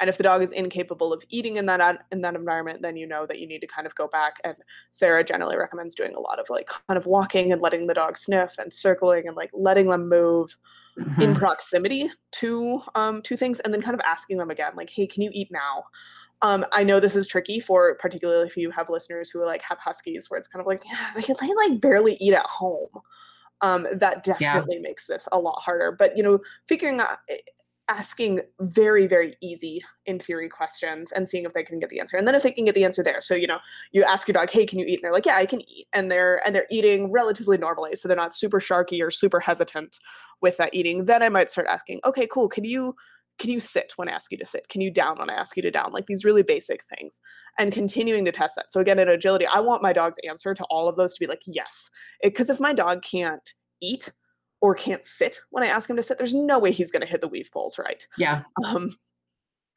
[0.00, 3.06] and if the dog is incapable of eating in that in that environment then you
[3.06, 4.56] know that you need to kind of go back and
[4.90, 8.16] sarah generally recommends doing a lot of like kind of walking and letting the dog
[8.16, 10.56] sniff and circling and like letting them move
[10.98, 11.20] mm-hmm.
[11.20, 15.06] in proximity to um to things and then kind of asking them again like hey
[15.06, 15.84] can you eat now
[16.42, 19.76] um, I know this is tricky for particularly if you have listeners who like have
[19.76, 22.88] huskies where it's kind of like yeah they, they like barely eat at home
[23.60, 24.82] um, that definitely yeah.
[24.82, 27.36] makes this a lot harder but you know figuring out eh,
[27.90, 32.16] asking very very easy in theory questions and seeing if they can get the answer.
[32.16, 33.58] And then if they can get the answer there so you know
[33.90, 35.00] you ask your dog hey can you eat?
[35.00, 35.88] And they're like yeah i can eat.
[35.92, 39.98] And they're and they're eating relatively normally so they're not super sharky or super hesitant
[40.40, 41.04] with that eating.
[41.04, 42.94] Then i might start asking okay cool can you
[43.38, 44.68] can you sit when i ask you to sit?
[44.68, 45.90] Can you down when i ask you to down?
[45.92, 47.18] Like these really basic things
[47.58, 48.70] and continuing to test that.
[48.70, 51.26] So again in agility i want my dog's answer to all of those to be
[51.26, 51.90] like yes.
[52.22, 53.42] Because if my dog can't
[53.82, 54.12] eat
[54.60, 57.08] or can't sit when I ask him to sit, there's no way he's going to
[57.08, 58.06] hit the weave poles right.
[58.16, 58.42] Yeah.
[58.64, 58.96] Um,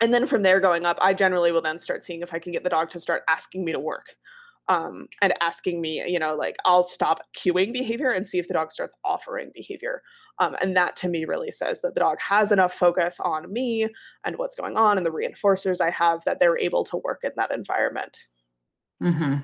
[0.02, 2.52] and then from there going up, I generally will then start seeing if I can
[2.52, 4.16] get the dog to start asking me to work
[4.68, 8.54] um, and asking me, you know, like I'll stop cueing behavior and see if the
[8.54, 10.02] dog starts offering behavior.
[10.40, 13.88] Um, and that to me really says that the dog has enough focus on me
[14.26, 17.32] and what's going on and the reinforcers I have that they're able to work in
[17.36, 18.18] that environment.
[19.02, 19.36] Mm-hmm.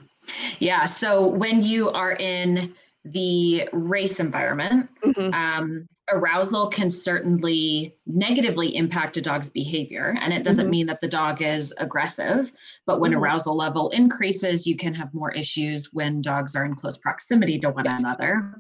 [0.60, 0.86] Yeah.
[0.86, 2.74] So when you are in
[3.06, 5.34] the race environment, mm-hmm.
[5.34, 10.18] um, arousal can certainly negatively impact a dog's behavior.
[10.20, 10.72] And it doesn't mm-hmm.
[10.72, 12.52] mean that the dog is aggressive,
[12.86, 13.22] but when mm-hmm.
[13.22, 17.70] arousal level increases, you can have more issues when dogs are in close proximity to
[17.70, 18.00] one yes.
[18.00, 18.54] another.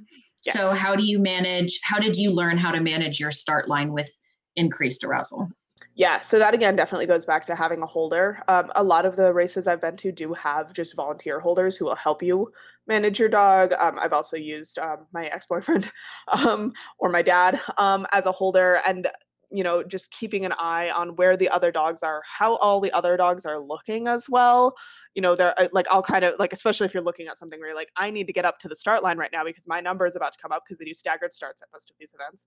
[0.46, 0.56] Yes.
[0.56, 1.80] So, how do you manage?
[1.84, 4.10] How did you learn how to manage your start line with
[4.56, 5.50] increased arousal?
[5.96, 8.42] Yeah, so that again definitely goes back to having a holder.
[8.48, 11.86] Um, a lot of the races I've been to do have just volunteer holders who
[11.86, 12.54] will help you
[12.90, 13.72] manage your dog.
[13.80, 15.90] Um, I've also used um, my ex boyfriend
[16.28, 19.08] um, or my dad um, as a holder, and
[19.52, 22.92] you know, just keeping an eye on where the other dogs are, how all the
[22.92, 24.76] other dogs are looking as well.
[25.16, 27.60] You know, they're uh, like, I'll kind of like, especially if you're looking at something
[27.60, 29.68] where you're like, I need to get up to the start line right now because
[29.68, 31.96] my number is about to come up because they do staggered starts at most of
[32.00, 32.46] these events.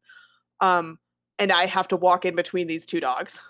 [0.60, 0.98] Um,
[1.40, 3.40] and I have to walk in between these two dogs.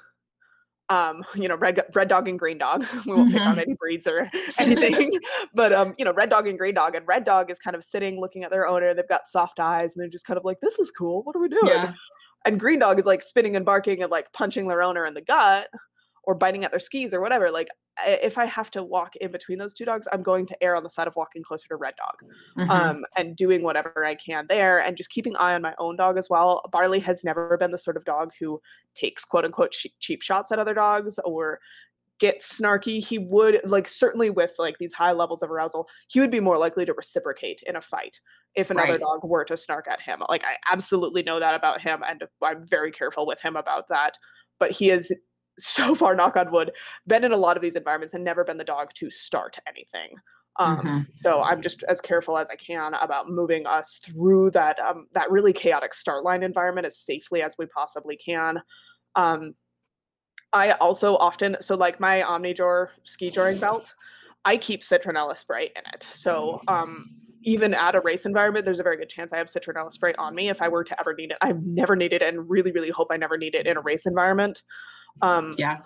[0.88, 2.84] Um, you know, red red dog and green dog.
[3.06, 3.38] we won't mm-hmm.
[3.38, 5.12] pick on any breeds or anything,
[5.54, 6.94] but um, you know, red dog and green dog.
[6.94, 8.94] And red dog is kind of sitting, looking at their owner.
[8.94, 11.22] They've got soft eyes, and they're just kind of like, "This is cool.
[11.22, 11.92] What are we doing?" Yeah.
[12.44, 15.20] And green dog is like spinning and barking and like punching their owner in the
[15.20, 15.68] gut
[16.24, 17.50] or biting at their skis or whatever.
[17.50, 17.68] Like
[18.06, 20.82] if I have to walk in between those two dogs, I'm going to err on
[20.82, 22.70] the side of walking closer to Red Dog, mm-hmm.
[22.70, 26.16] um, and doing whatever I can there, and just keeping eye on my own dog
[26.16, 26.62] as well.
[26.72, 28.60] Barley has never been the sort of dog who
[28.94, 31.58] takes quote unquote cheap shots at other dogs or
[32.18, 33.04] gets snarky.
[33.04, 36.56] He would like certainly with like these high levels of arousal, he would be more
[36.56, 38.20] likely to reciprocate in a fight
[38.54, 39.00] if another right.
[39.00, 40.22] dog were to snark at him.
[40.28, 44.14] Like I absolutely know that about him, and I'm very careful with him about that.
[44.60, 45.12] But he is
[45.58, 46.72] so far, knock on wood,
[47.06, 50.14] been in a lot of these environments and never been the dog to start anything.
[50.58, 50.98] Um, mm-hmm.
[51.16, 55.30] So I'm just as careful as I can about moving us through that um, that
[55.30, 58.60] really chaotic start line environment as safely as we possibly can.
[59.14, 59.54] Um,
[60.52, 63.94] I also often so like my Omnijore ski joring belt,
[64.44, 66.06] I keep citronella spray in it.
[66.12, 67.10] So um
[67.44, 70.34] even at a race environment, there's a very good chance I have citronella spray on
[70.34, 71.38] me if I were to ever need it.
[71.40, 74.06] I've never needed it and really, really hope I never need it in a race
[74.06, 74.62] environment.
[75.20, 75.78] Um, yeah.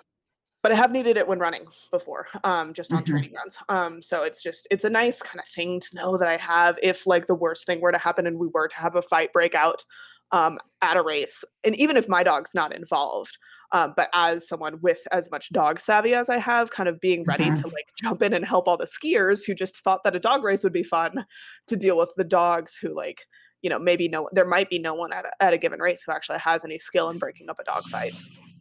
[0.62, 3.12] But I have needed it when running before, um, just on mm-hmm.
[3.12, 3.56] training runs.
[3.68, 6.76] Um, so it's just it's a nice kind of thing to know that I have
[6.82, 9.32] if like the worst thing were to happen and we were to have a fight
[9.32, 9.84] break out
[10.32, 13.38] um, at a race, and even if my dog's not involved,
[13.72, 17.24] um, but as someone with as much dog savvy as I have, kind of being
[17.24, 17.62] ready mm-hmm.
[17.62, 20.44] to like jump in and help all the skiers who just thought that a dog
[20.44, 21.24] race would be fun
[21.66, 23.26] to deal with the dogs who like
[23.62, 26.02] you know maybe no there might be no one at a, at a given race
[26.04, 28.14] who actually has any skill in breaking up a dog fight.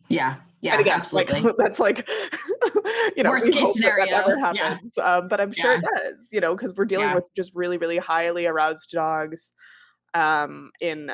[0.07, 1.41] Yeah, yeah, and again, absolutely.
[1.41, 2.09] Like, that's like
[3.15, 4.05] you know worst case scenario.
[4.05, 5.03] That never happens, yeah.
[5.03, 5.79] um, but I'm sure yeah.
[5.79, 6.29] it does.
[6.31, 7.15] You know, because we're dealing yeah.
[7.15, 9.51] with just really, really highly aroused dogs
[10.15, 11.11] um, in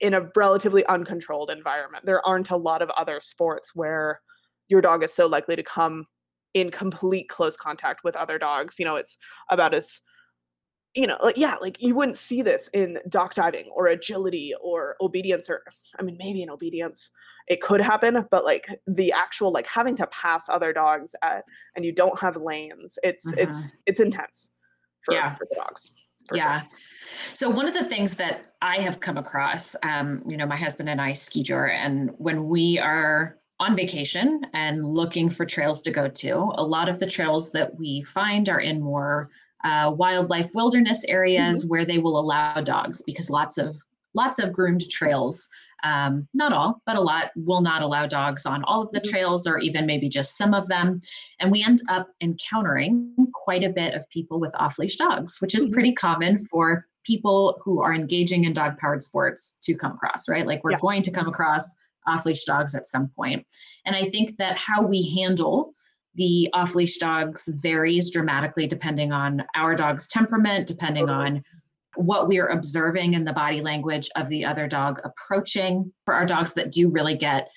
[0.00, 2.04] in a relatively uncontrolled environment.
[2.04, 4.20] There aren't a lot of other sports where
[4.68, 6.06] your dog is so likely to come
[6.54, 8.78] in complete close contact with other dogs.
[8.78, 9.16] You know, it's
[9.48, 10.00] about as
[10.94, 14.96] you know, like yeah, like you wouldn't see this in dock diving or agility or
[15.00, 15.62] obedience or
[15.98, 17.10] I mean maybe in obedience
[17.48, 21.84] it could happen, but like the actual like having to pass other dogs at and
[21.84, 23.38] you don't have lanes, it's mm-hmm.
[23.38, 24.52] it's it's intense
[25.02, 25.34] for, yeah.
[25.34, 25.90] for the dogs
[26.32, 26.60] yeah.
[26.60, 26.68] Sure.
[27.34, 30.88] So one of the things that I have come across, um, you know, my husband
[30.88, 35.90] and I ski jor, and when we are on vacation and looking for trails to
[35.90, 39.30] go to, a lot of the trails that we find are in more
[39.64, 41.68] uh, wildlife wilderness areas mm-hmm.
[41.70, 43.76] where they will allow dogs because lots of
[44.14, 45.48] lots of groomed trails
[45.82, 49.10] um, not all, but a lot will not allow dogs on all of the mm-hmm.
[49.10, 51.00] trails or even maybe just some of them.
[51.40, 55.54] And we end up encountering quite a bit of people with off leash dogs, which
[55.54, 55.74] is mm-hmm.
[55.74, 60.46] pretty common for people who are engaging in dog powered sports to come across, right?
[60.46, 60.78] Like we're yeah.
[60.80, 61.74] going to come across
[62.06, 63.44] off leash dogs at some point.
[63.84, 65.74] And I think that how we handle
[66.14, 71.42] the off leash dogs varies dramatically depending on our dog's temperament, depending on
[71.96, 75.92] what we are observing in the body language of the other dog approaching.
[76.04, 77.50] For our dogs that do really get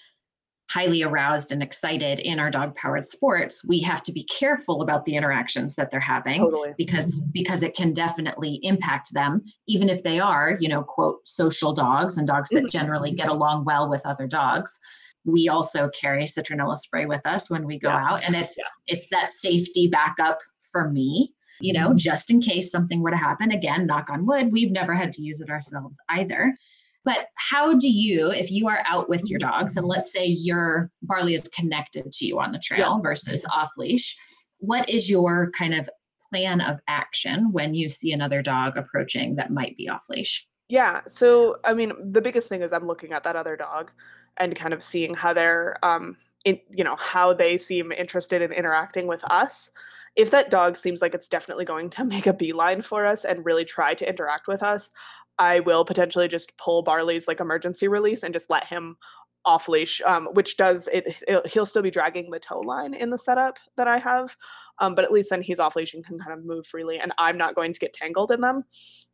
[0.72, 5.06] highly aroused and excited in our dog powered sports we have to be careful about
[5.06, 6.74] the interactions that they're having totally.
[6.78, 11.72] because because it can definitely impact them even if they are you know quote social
[11.72, 12.68] dogs and dogs that mm-hmm.
[12.68, 14.80] generally get along well with other dogs
[15.26, 18.10] we also carry citronella spray with us when we go yeah.
[18.10, 18.66] out and it's yeah.
[18.88, 20.40] it's that safety backup
[20.72, 21.98] for me you know, mm-hmm.
[21.98, 23.52] just in case something were to happen.
[23.52, 26.56] Again, knock on wood, we've never had to use it ourselves either.
[27.04, 30.90] But how do you, if you are out with your dogs, and let's say your
[31.04, 33.02] Barley is connected to you on the trail yeah.
[33.02, 34.18] versus off leash,
[34.60, 35.88] what is your kind of
[36.30, 40.48] plan of action when you see another dog approaching that might be off leash?
[40.68, 41.02] Yeah.
[41.08, 43.92] So, I mean, the biggest thing is I'm looking at that other dog
[44.38, 48.52] and kind of seeing how they're, um, in, you know, how they seem interested in
[48.52, 49.72] interacting with us
[50.16, 53.46] if that dog seems like it's definitely going to make a beeline for us and
[53.46, 54.92] really try to interact with us,
[55.38, 58.98] I will potentially just pull Barley's like emergency release and just let him
[59.44, 63.10] off leash, um, which does it, it, He'll still be dragging the tow line in
[63.12, 64.36] the setup that I have,
[64.80, 67.12] um, but at least then he's off leash and can kind of move freely, and
[67.18, 68.64] I'm not going to get tangled in them.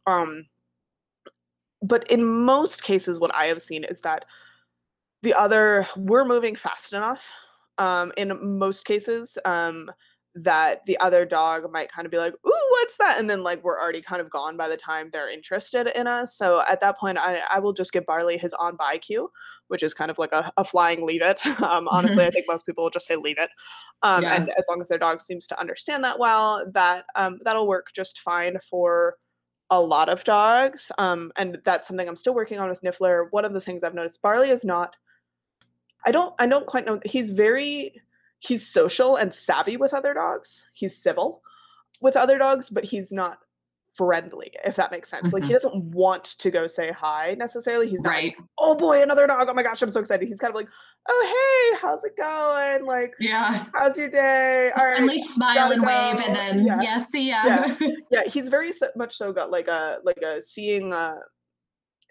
[0.08, 0.46] Um,
[1.82, 4.26] but in most cases, what I have seen is that
[5.24, 7.30] the other we're moving fast enough.
[7.78, 9.90] Um, in most cases, um,
[10.36, 13.64] that the other dog might kind of be like, "Ooh, what's that?" And then like
[13.64, 16.36] we're already kind of gone by the time they're interested in us.
[16.36, 19.30] So at that point, I, I will just give Barley his on by cue,
[19.68, 21.42] which is kind of like a, a flying leave it.
[21.62, 23.50] Um, honestly, I think most people will just say leave it.
[24.04, 24.36] Um, yeah.
[24.36, 27.88] And as long as their dog seems to understand that well, that um, that'll work
[27.94, 29.16] just fine for
[29.70, 30.92] a lot of dogs.
[30.98, 33.28] Um, and that's something I'm still working on with Niffler.
[33.32, 34.96] One of the things I've noticed, Barley is not.
[36.06, 36.34] I don't.
[36.40, 37.00] I don't quite know.
[37.06, 38.02] He's very
[38.42, 40.66] he's social and savvy with other dogs.
[40.74, 41.42] He's civil
[42.02, 43.38] with other dogs, but he's not
[43.94, 45.28] friendly, if that makes sense.
[45.28, 45.34] Mm-hmm.
[45.34, 45.54] Like he mm-hmm.
[45.54, 47.88] doesn't want to go say hi necessarily.
[47.88, 48.36] He's not right.
[48.38, 49.48] like, oh boy, another dog.
[49.50, 50.28] Oh my gosh, I'm so excited.
[50.28, 50.68] He's kind of like,
[51.08, 52.86] oh hey, how's it going?
[52.86, 54.72] Like, yeah, how's your day?
[54.78, 55.88] All right, smile and go.
[55.88, 57.44] wave, and then yeah, yeah see ya.
[57.46, 57.76] Yeah.
[58.12, 61.16] yeah, he's very much so got like a like a seeing uh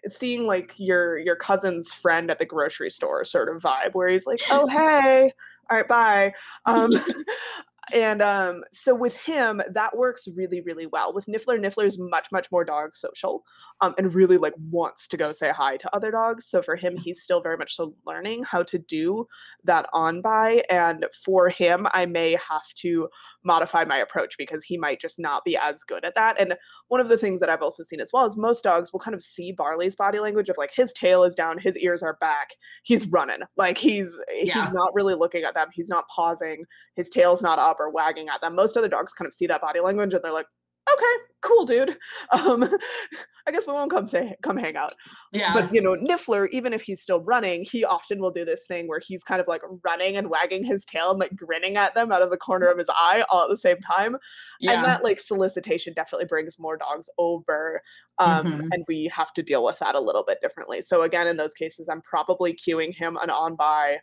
[0.07, 4.25] seeing like your your cousin's friend at the grocery store sort of vibe where he's
[4.25, 5.31] like oh hey
[5.71, 6.33] all right, bye.
[6.65, 6.91] Um,
[7.93, 11.13] and um, so with him, that works really, really well.
[11.13, 13.43] With Niffler, Niffler's much, much more dog social,
[13.81, 16.45] um, and really like wants to go say hi to other dogs.
[16.45, 19.27] So for him, he's still very much so learning how to do
[19.63, 20.63] that on by.
[20.69, 23.09] And for him, I may have to
[23.43, 26.39] modify my approach because he might just not be as good at that.
[26.39, 26.55] And
[26.87, 29.15] one of the things that I've also seen as well is most dogs will kind
[29.15, 32.49] of see Barley's body language of like his tail is down, his ears are back,
[32.83, 34.63] he's running, like he's yeah.
[34.63, 36.63] he's not really looking at them, he's not pausing,
[36.95, 38.55] his tail's not up or wagging at them.
[38.55, 40.47] Most other dogs kind of see that body language and they're like,
[40.91, 41.97] okay, cool, dude.
[42.31, 42.63] Um,
[43.47, 44.93] I guess we won't come say come hang out.
[45.33, 45.51] Yeah.
[45.53, 48.87] But you know, Niffler, even if he's still running, he often will do this thing
[48.87, 52.11] where he's kind of like running and wagging his tail and like grinning at them
[52.11, 54.15] out of the corner of his eye all at the same time.
[54.59, 54.73] Yeah.
[54.73, 57.81] And that like solicitation definitely brings more dogs over.
[58.19, 58.67] Um, mm-hmm.
[58.71, 60.81] and we have to deal with that a little bit differently.
[60.81, 63.97] So again, in those cases, I'm probably cueing him an on by.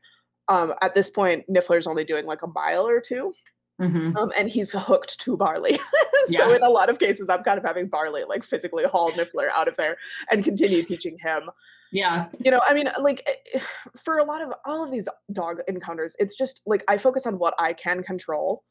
[0.48, 3.32] Um, at this point, Niffler's only doing like a mile or two.
[3.80, 4.16] Mm-hmm.
[4.16, 5.76] Um, and he's hooked to Barley.
[6.26, 6.56] so yeah.
[6.56, 9.68] in a lot of cases, I'm kind of having Barley like physically haul Niffler out
[9.68, 9.96] of there
[10.30, 11.50] and continue teaching him.
[11.92, 12.26] Yeah.
[12.44, 13.60] You know, I mean, like eh,
[13.96, 17.38] for a lot of all of these dog encounters, it's just like I focus on
[17.38, 18.64] what I can control.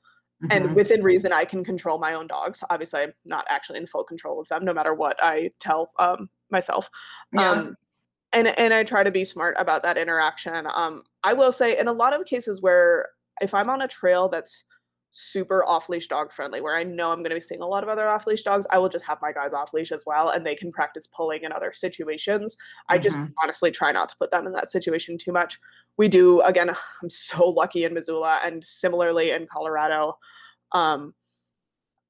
[0.44, 0.52] Mm-hmm.
[0.52, 2.64] And within reason, I can control my own dogs.
[2.70, 6.30] Obviously, I'm not actually in full control of them, no matter what I tell um,
[6.52, 6.90] myself.
[7.32, 7.50] Yeah.
[7.50, 7.76] Um,
[8.34, 10.68] and and I try to be smart about that interaction.
[10.72, 13.08] Um, I will say, in a lot of cases where
[13.42, 14.64] if I'm on a trail that's
[15.18, 17.82] super off leash dog friendly where I know I'm going to be seeing a lot
[17.82, 20.30] of other off leash dogs, I will just have my guys off leash as well
[20.30, 22.56] and they can practice pulling in other situations.
[22.56, 22.94] Mm-hmm.
[22.94, 23.34] I just mm-hmm.
[23.42, 25.60] honestly try not to put them in that situation too much.
[25.98, 26.70] We do, again,
[27.02, 30.18] I'm so lucky in Missoula and similarly in Colorado.
[30.72, 31.16] Um,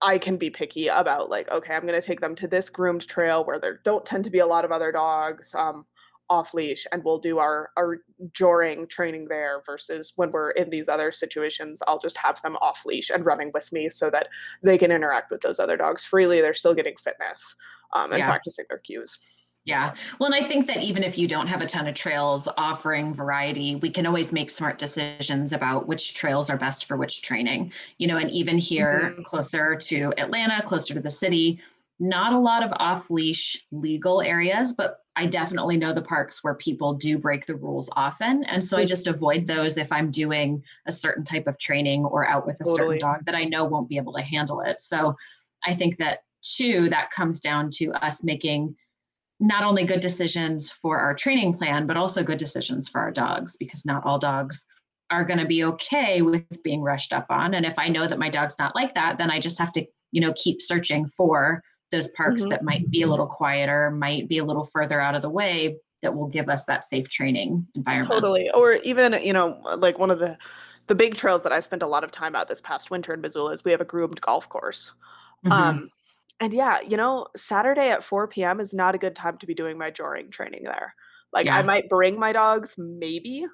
[0.01, 3.07] I can be picky about like, okay, I'm going to take them to this groomed
[3.07, 5.55] trail where there don't tend to be a lot of other dogs.
[5.55, 5.85] Um,
[6.29, 7.99] off leash and we'll do our our
[8.33, 12.85] joring training there versus when we're in these other situations I'll just have them off
[12.85, 14.27] leash and running with me so that
[14.63, 17.55] they can interact with those other dogs freely they're still getting fitness
[17.93, 18.27] um, and yeah.
[18.27, 19.17] practicing their cues
[19.67, 19.93] yeah.
[20.17, 23.13] Well, and I think that even if you don't have a ton of trails offering
[23.13, 27.73] variety, we can always make smart decisions about which trails are best for which training.
[27.97, 29.23] You know, and even here mm-hmm.
[29.23, 31.59] closer to Atlanta, closer to the city,
[31.99, 36.53] not a lot of off leash legal areas, but I definitely know the parks where
[36.53, 38.43] people do break the rules often.
[38.43, 38.87] And so I mm.
[38.87, 42.63] just avoid those if I'm doing a certain type of training or out with a
[42.63, 42.77] totally.
[42.77, 44.79] certain dog that I know won't be able to handle it.
[44.79, 45.15] So
[45.65, 48.75] I think that too, that comes down to us making
[49.39, 53.55] not only good decisions for our training plan, but also good decisions for our dogs
[53.55, 54.65] because not all dogs
[55.09, 57.55] are going to be okay with being rushed up on.
[57.55, 59.85] And if I know that my dog's not like that, then I just have to,
[60.11, 62.51] you know, keep searching for those parks mm-hmm.
[62.51, 65.77] that might be a little quieter, might be a little further out of the way
[66.01, 68.11] that will give us that safe training environment.
[68.11, 68.49] Totally.
[68.51, 70.37] Or even, you know, like one of the
[70.87, 73.19] the big trails that I spent a lot of time out this past winter in
[73.19, 74.91] Missoula is we have a groomed golf course.
[75.45, 75.51] Mm-hmm.
[75.51, 75.91] Um
[76.39, 78.59] and yeah, you know, Saturday at 4 p.m.
[78.59, 80.93] is not a good time to be doing my joring training there.
[81.33, 81.57] Like yeah.
[81.57, 83.45] I might bring my dogs maybe,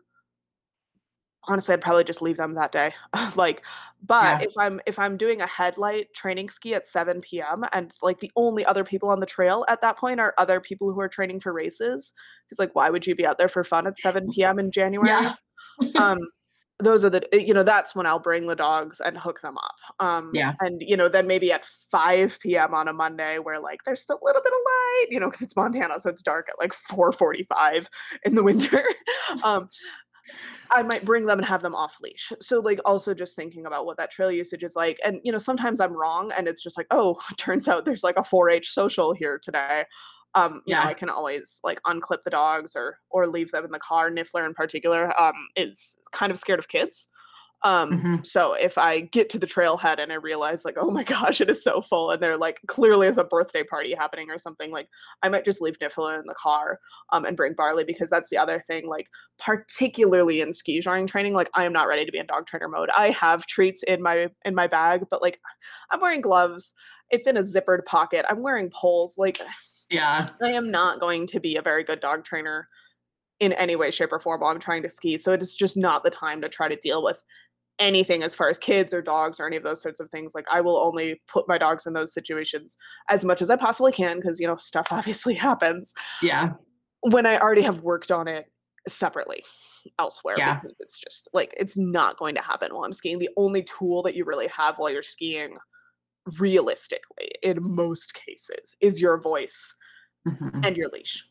[1.47, 2.93] honestly i'd probably just leave them that day.
[3.35, 3.63] Like
[4.05, 4.47] but yeah.
[4.47, 8.31] if i'm if i'm doing a headlight training ski at 7 p.m and like the
[8.35, 11.39] only other people on the trail at that point are other people who are training
[11.39, 12.11] for races
[12.45, 15.09] because like why would you be out there for fun at 7 p.m in january?
[15.09, 15.35] Yeah.
[15.95, 16.19] um
[16.79, 19.57] those are the eh, you know that's when i'll bring the dogs and hook them
[19.57, 20.05] up.
[20.05, 20.53] Um yeah.
[20.59, 24.19] and you know then maybe at 5 p.m on a monday where like there's still
[24.21, 26.73] a little bit of light you know because it's montana so it's dark at like
[26.73, 27.87] 4.45
[28.25, 28.83] in the winter.
[29.43, 29.69] Um
[30.73, 32.31] I might bring them and have them off leash.
[32.41, 34.99] So like also just thinking about what that trail usage is like.
[35.03, 38.17] And you know, sometimes I'm wrong and it's just like, oh, turns out there's like
[38.17, 39.85] a 4-H social here today.
[40.35, 43.71] Um, yeah, know, I can always like unclip the dogs or or leave them in
[43.71, 44.09] the car.
[44.09, 47.07] Niffler in particular um is kind of scared of kids.
[47.65, 48.15] Um, mm-hmm.
[48.23, 51.49] so if I get to the trailhead and I realize like, oh my gosh, it
[51.49, 54.89] is so full, and there like clearly is a birthday party happening or something, like
[55.21, 56.79] I might just leave Niffler in the car
[57.13, 59.07] um and bring Barley because that's the other thing, like
[59.39, 62.67] particularly in ski joring training, like I am not ready to be in dog trainer
[62.67, 62.89] mode.
[62.95, 65.39] I have treats in my in my bag, but like
[65.89, 66.73] I'm wearing gloves,
[67.11, 69.39] it's in a zippered pocket, I'm wearing poles, like
[69.89, 72.67] yeah, I am not going to be a very good dog trainer
[73.39, 75.17] in any way, shape, or form while I'm trying to ski.
[75.17, 77.21] So it is just not the time to try to deal with
[77.79, 80.45] anything as far as kids or dogs or any of those sorts of things like
[80.51, 82.77] i will only put my dogs in those situations
[83.09, 86.51] as much as i possibly can because you know stuff obviously happens yeah
[87.09, 88.45] when i already have worked on it
[88.87, 89.43] separately
[89.99, 90.59] elsewhere yeah.
[90.59, 94.03] because it's just like it's not going to happen while i'm skiing the only tool
[94.03, 95.57] that you really have while you're skiing
[96.39, 99.75] realistically in most cases is your voice
[100.27, 100.63] mm-hmm.
[100.63, 101.27] and your leash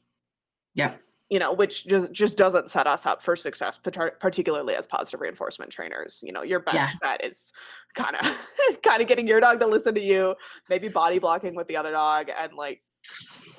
[0.75, 0.95] yeah
[1.33, 5.73] you know, which just just doesn't set us up for success, particularly as positive reinforcement
[5.73, 6.21] trainers.
[6.23, 6.91] You know, your best yeah.
[7.01, 7.51] bet is
[7.95, 8.37] kind of
[8.83, 10.35] kind of getting your dog to listen to you,
[10.69, 12.83] maybe body blocking with the other dog, and like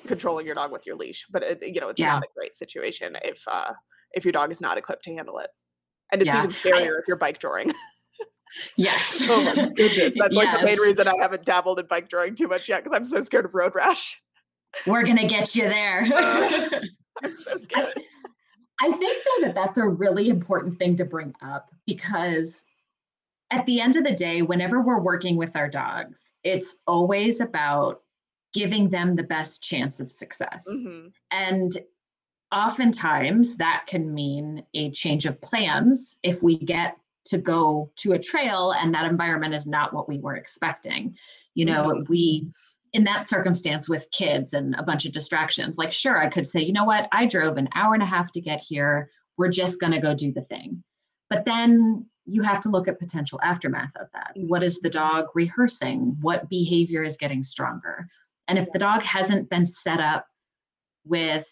[0.06, 1.26] controlling your dog with your leash.
[1.32, 2.14] But it, you know, it's yeah.
[2.14, 3.72] not a great situation if uh,
[4.12, 5.50] if your dog is not equipped to handle it,
[6.12, 6.44] and it's yeah.
[6.44, 7.74] even scarier I, if you're bikejoring.
[8.76, 9.20] Yes.
[9.28, 10.44] oh my goodness, that's yes.
[10.44, 13.20] like the main reason I haven't dabbled in bikejoring too much yet because I'm so
[13.22, 14.16] scared of road rash.
[14.86, 16.06] We're gonna get you there.
[17.22, 17.92] I'm so scared.
[17.96, 22.64] I, I think though that that's a really important thing to bring up because
[23.50, 28.02] at the end of the day, whenever we're working with our dogs, it's always about
[28.52, 30.66] giving them the best chance of success.
[30.68, 31.08] Mm-hmm.
[31.30, 31.72] And
[32.52, 36.96] oftentimes that can mean a change of plans if we get
[37.26, 41.16] to go to a trail and that environment is not what we were expecting.
[41.54, 42.04] You know, mm-hmm.
[42.08, 42.50] we
[42.94, 46.60] in that circumstance with kids and a bunch of distractions, like, sure, I could say,
[46.60, 49.10] you know what, I drove an hour and a half to get here.
[49.36, 50.82] We're just going to go do the thing.
[51.28, 54.32] But then you have to look at potential aftermath of that.
[54.36, 56.16] What is the dog rehearsing?
[56.20, 58.06] What behavior is getting stronger?
[58.46, 60.26] And if the dog hasn't been set up
[61.04, 61.46] with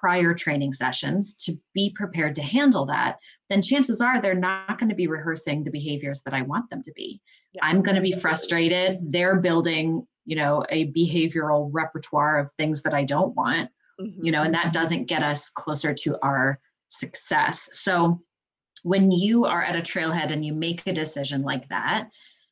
[0.00, 3.18] prior training sessions to be prepared to handle that,
[3.48, 6.82] then chances are they're not going to be rehearsing the behaviors that I want them
[6.82, 7.22] to be.
[7.52, 7.64] Yeah.
[7.64, 8.98] I'm going to be frustrated.
[9.10, 13.70] They're building you know a behavioral repertoire of things that i don't want
[14.00, 14.24] mm-hmm.
[14.24, 16.58] you know and that doesn't get us closer to our
[16.88, 18.20] success so
[18.82, 22.08] when you are at a trailhead and you make a decision like that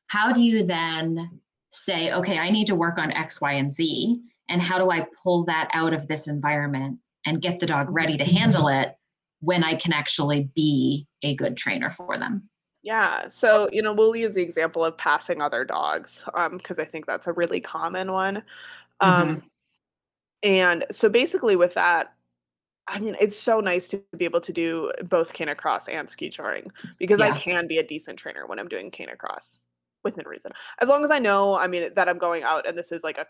[0.08, 1.40] how do you then
[1.70, 5.06] say okay i need to work on x y and z and how do i
[5.22, 8.94] pull that out of this environment and get the dog ready to handle it
[9.40, 12.49] when i can actually be a good trainer for them
[12.82, 13.28] yeah.
[13.28, 17.06] So, you know, we'll use the example of passing other dogs um, because I think
[17.06, 18.42] that's a really common one.
[19.00, 19.46] Um, mm-hmm.
[20.42, 22.14] And so basically, with that,
[22.88, 26.72] I mean, it's so nice to be able to do both canicross and ski joring
[26.98, 27.26] because yeah.
[27.26, 29.58] I can be a decent trainer when I'm doing canicross
[30.02, 30.50] within reason.
[30.80, 33.18] As long as I know, I mean, that I'm going out and this is like
[33.18, 33.26] a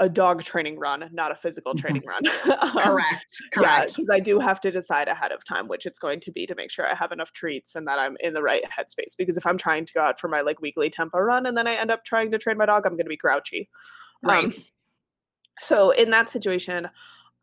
[0.00, 2.22] a dog training run, not a physical training run.
[2.60, 3.36] um, correct.
[3.52, 3.96] Correct.
[3.96, 6.46] Because yeah, I do have to decide ahead of time which it's going to be
[6.46, 9.16] to make sure I have enough treats and that I'm in the right headspace.
[9.16, 11.66] Because if I'm trying to go out for my like weekly tempo run and then
[11.66, 13.68] I end up trying to train my dog, I'm going to be grouchy.
[14.22, 14.44] Right.
[14.44, 14.54] Um,
[15.60, 16.88] so in that situation,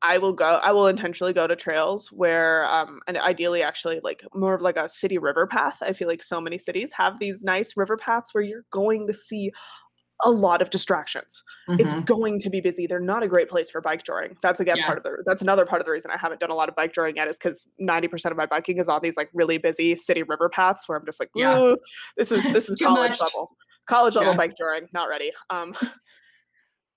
[0.03, 0.45] I will go.
[0.45, 4.77] I will intentionally go to trails where, um, and ideally, actually, like more of like
[4.77, 5.77] a city river path.
[5.81, 9.13] I feel like so many cities have these nice river paths where you're going to
[9.13, 9.51] see
[10.23, 11.43] a lot of distractions.
[11.69, 11.81] Mm-hmm.
[11.81, 12.87] It's going to be busy.
[12.87, 14.37] They're not a great place for bikejoring.
[14.41, 14.85] That's again yeah.
[14.85, 16.75] part of the that's another part of the reason I haven't done a lot of
[16.75, 20.23] bikejoring yet is because 90% of my biking is on these like really busy city
[20.23, 21.73] river paths where I'm just like, yeah.
[22.17, 23.21] this is this is college much.
[23.21, 23.51] level.
[23.87, 24.47] College level yeah.
[24.47, 25.31] bikejoring, not ready.
[25.49, 25.75] Um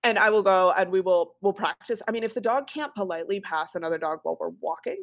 [0.02, 2.02] and I will go and we will we'll practice.
[2.06, 5.02] I mean, if the dog can't politely pass another dog while we're walking,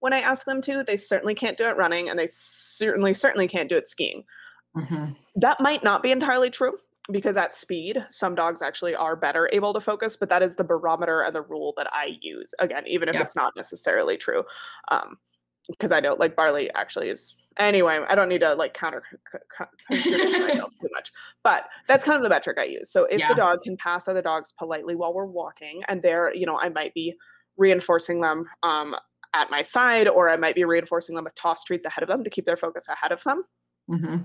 [0.00, 3.48] when I ask them to, they certainly can't do it running and they certainly certainly
[3.48, 4.24] can't do it skiing.
[4.76, 5.12] Mm-hmm.
[5.36, 6.78] That might not be entirely true
[7.10, 10.64] because at speed, some dogs actually are better able to focus, but that is the
[10.64, 12.54] barometer and the rule that I use.
[12.58, 13.22] Again, even if yeah.
[13.22, 14.44] it's not necessarily true.
[14.90, 15.16] Um,
[15.68, 19.02] because I don't like Barley actually is anyway, I don't need to like counter
[19.90, 21.12] myself too much,
[21.44, 22.90] but that's kind of the metric I use.
[22.90, 23.28] So if yeah.
[23.28, 26.68] the dog can pass other dogs politely while we're walking, and they're, you know, I
[26.70, 27.14] might be
[27.56, 28.94] reinforcing them um,
[29.34, 32.24] at my side, or I might be reinforcing them with toss treats ahead of them
[32.24, 33.42] to keep their focus ahead of them.
[33.90, 34.16] Mm-hmm.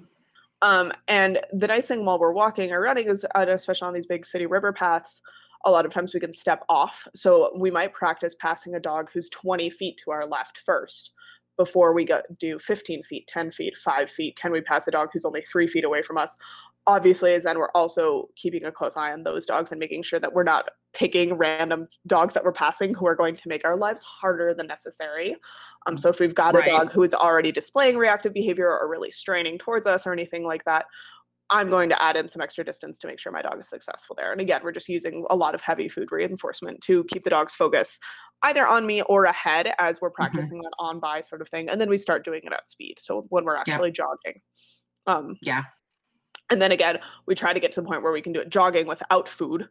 [0.63, 4.05] Um, and the nice thing while we're walking or running is, uh, especially on these
[4.05, 5.21] big city river paths,
[5.65, 7.05] a lot of times we can step off.
[7.13, 11.11] So we might practice passing a dog who's 20 feet to our left first
[11.57, 14.37] before we go do 15 feet, 10 feet, five feet.
[14.37, 16.37] Can we pass a dog who's only three feet away from us?
[16.85, 20.19] Obviously, as then we're also keeping a close eye on those dogs and making sure
[20.19, 23.77] that we're not picking random dogs that we're passing who are going to make our
[23.77, 25.35] lives harder than necessary.
[25.87, 26.67] Um, so if we've got right.
[26.67, 30.45] a dog who is already displaying reactive behavior or really straining towards us or anything
[30.45, 30.85] like that,
[31.49, 34.15] I'm going to add in some extra distance to make sure my dog is successful
[34.17, 34.31] there.
[34.31, 37.53] And again, we're just using a lot of heavy food reinforcement to keep the dog's
[37.53, 37.99] focus
[38.43, 40.15] either on me or ahead as we're mm-hmm.
[40.15, 40.63] practicing mm-hmm.
[40.63, 41.69] that on by sort of thing.
[41.69, 42.95] And then we start doing it at speed.
[42.99, 44.41] So when we're actually jogging.
[45.05, 45.63] Um, yeah.
[46.49, 48.49] And then again, we try to get to the point where we can do it
[48.49, 49.67] jogging without food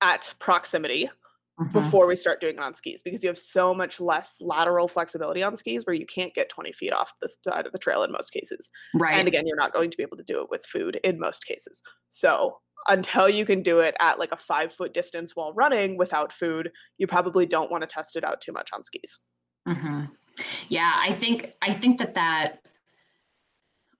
[0.00, 1.10] at proximity
[1.60, 1.72] mm-hmm.
[1.72, 5.42] before we start doing it on skis because you have so much less lateral flexibility
[5.42, 8.12] on skis where you can't get 20 feet off the side of the trail in
[8.12, 8.70] most cases.
[8.94, 9.18] Right.
[9.18, 11.46] And again, you're not going to be able to do it with food in most
[11.46, 11.82] cases.
[12.08, 16.32] So until you can do it at like a five foot distance while running without
[16.32, 19.18] food, you probably don't want to test it out too much on skis.
[19.66, 20.04] Mm-hmm.
[20.68, 22.60] Yeah, I think I think that that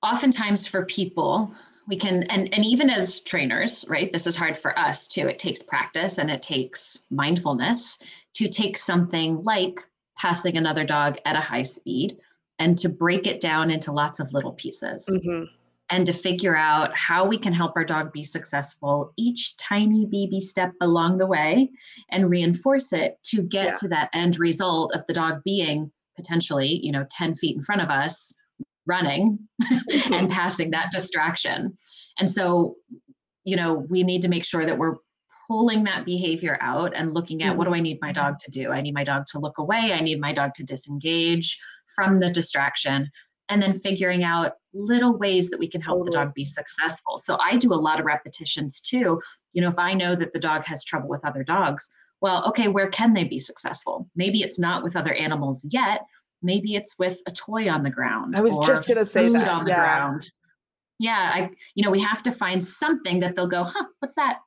[0.02, 1.52] oftentimes for people
[1.88, 5.38] we can and and even as trainers right this is hard for us too it
[5.38, 7.98] takes practice and it takes mindfulness
[8.34, 9.80] to take something like
[10.18, 12.16] passing another dog at a high speed
[12.58, 15.44] and to break it down into lots of little pieces mm-hmm.
[15.90, 20.40] and to figure out how we can help our dog be successful each tiny baby
[20.40, 21.70] step along the way
[22.10, 23.74] and reinforce it to get yeah.
[23.74, 27.82] to that end result of the dog being potentially you know 10 feet in front
[27.82, 28.34] of us
[28.86, 30.12] running mm-hmm.
[30.12, 31.76] and passing that distraction.
[32.18, 32.76] And so,
[33.44, 34.96] you know, we need to make sure that we're
[35.48, 38.72] pulling that behavior out and looking at what do I need my dog to do?
[38.72, 39.92] I need my dog to look away.
[39.92, 41.58] I need my dog to disengage
[41.94, 43.10] from the distraction.
[43.48, 46.10] And then figuring out little ways that we can help totally.
[46.10, 47.16] the dog be successful.
[47.16, 49.20] So I do a lot of repetitions too.
[49.52, 51.88] You know, if I know that the dog has trouble with other dogs,
[52.20, 54.08] well, okay, where can they be successful?
[54.16, 56.00] Maybe it's not with other animals yet,
[56.46, 58.36] maybe it's with a toy on the ground.
[58.36, 59.48] I was just going to say that.
[59.48, 59.76] on the yeah.
[59.76, 60.30] ground.
[60.98, 64.38] Yeah, I you know, we have to find something that they'll go, "Huh, what's that?"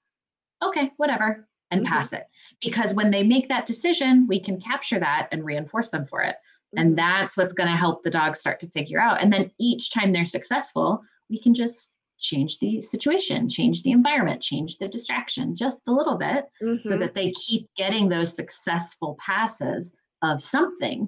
[0.63, 1.93] Okay, whatever, and mm-hmm.
[1.93, 2.25] pass it.
[2.61, 6.35] Because when they make that decision, we can capture that and reinforce them for it.
[6.35, 6.79] Mm-hmm.
[6.79, 9.21] And that's what's going to help the dog start to figure out.
[9.21, 14.41] And then each time they're successful, we can just change the situation, change the environment,
[14.41, 16.87] change the distraction just a little bit mm-hmm.
[16.87, 21.07] so that they keep getting those successful passes of something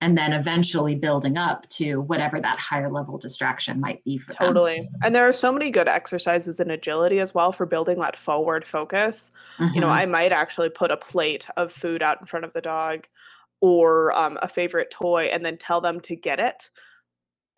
[0.00, 4.76] and then eventually building up to whatever that higher level distraction might be for totally.
[4.76, 4.88] them.
[5.02, 8.66] And there are so many good exercises in agility as well for building that forward
[8.66, 9.30] focus.
[9.58, 9.74] Mm-hmm.
[9.74, 10.00] You know, mm-hmm.
[10.00, 13.06] I might actually put a plate of food out in front of the dog
[13.60, 16.70] or um, a favorite toy and then tell them to get it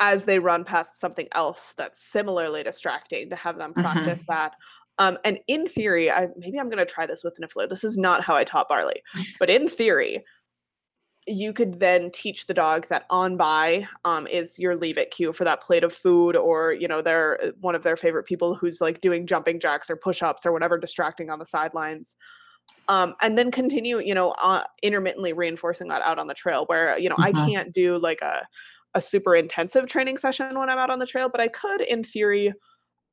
[0.00, 4.32] as they run past something else that's similarly distracting to have them practice mm-hmm.
[4.32, 4.54] that.
[4.98, 7.68] Um, and in theory, I maybe I'm going to try this with Niffler.
[7.68, 9.02] This is not how I taught Barley,
[9.38, 10.24] but in theory,
[11.26, 15.32] you could then teach the dog that on by um, is your leave it cue
[15.32, 18.54] for that plate of food or you know they're uh, one of their favorite people
[18.54, 22.16] who's like doing jumping jacks or push-ups or whatever distracting on the sidelines
[22.88, 26.98] um, and then continue you know uh, intermittently reinforcing that out on the trail where
[26.98, 27.38] you know mm-hmm.
[27.38, 28.46] i can't do like a,
[28.94, 32.02] a super intensive training session when i'm out on the trail but i could in
[32.02, 32.52] theory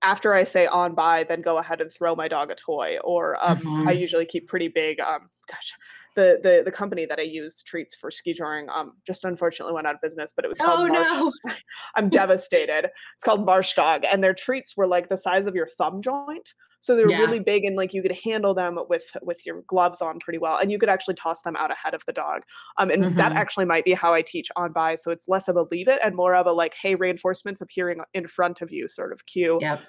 [0.02, 3.38] after i say on by then go ahead and throw my dog a toy or
[3.40, 3.88] um, mm-hmm.
[3.88, 5.74] i usually keep pretty big um, gosh
[6.16, 9.88] the the the company that I use treats for ski joring um just unfortunately went
[9.88, 11.08] out of business, but it was called oh, Marsh.
[11.08, 11.54] No.
[11.96, 12.86] I'm devastated.
[12.86, 16.54] It's called Marsh Dog, and their treats were like the size of your thumb joint.
[16.82, 17.20] So they're yeah.
[17.20, 20.58] really big and like you could handle them with with your gloves on pretty well,
[20.58, 22.44] and you could actually toss them out ahead of the dog.
[22.78, 23.18] Um, and mm-hmm.
[23.18, 24.96] that actually might be how I teach on by.
[24.96, 28.02] So it's less of a leave it and more of a like, hey, reinforcements appearing
[28.14, 29.58] in front of you sort of cue.
[29.62, 29.82] Yep.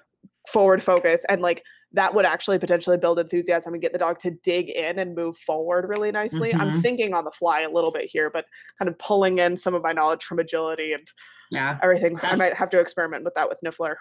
[0.49, 1.63] Forward focus and like
[1.93, 5.37] that would actually potentially build enthusiasm and get the dog to dig in and move
[5.37, 6.51] forward really nicely.
[6.51, 6.61] Mm-hmm.
[6.61, 8.47] I'm thinking on the fly a little bit here, but
[8.79, 11.07] kind of pulling in some of my knowledge from agility and
[11.51, 12.19] yeah, everything.
[12.23, 13.97] I might have to experiment with that with Niffler.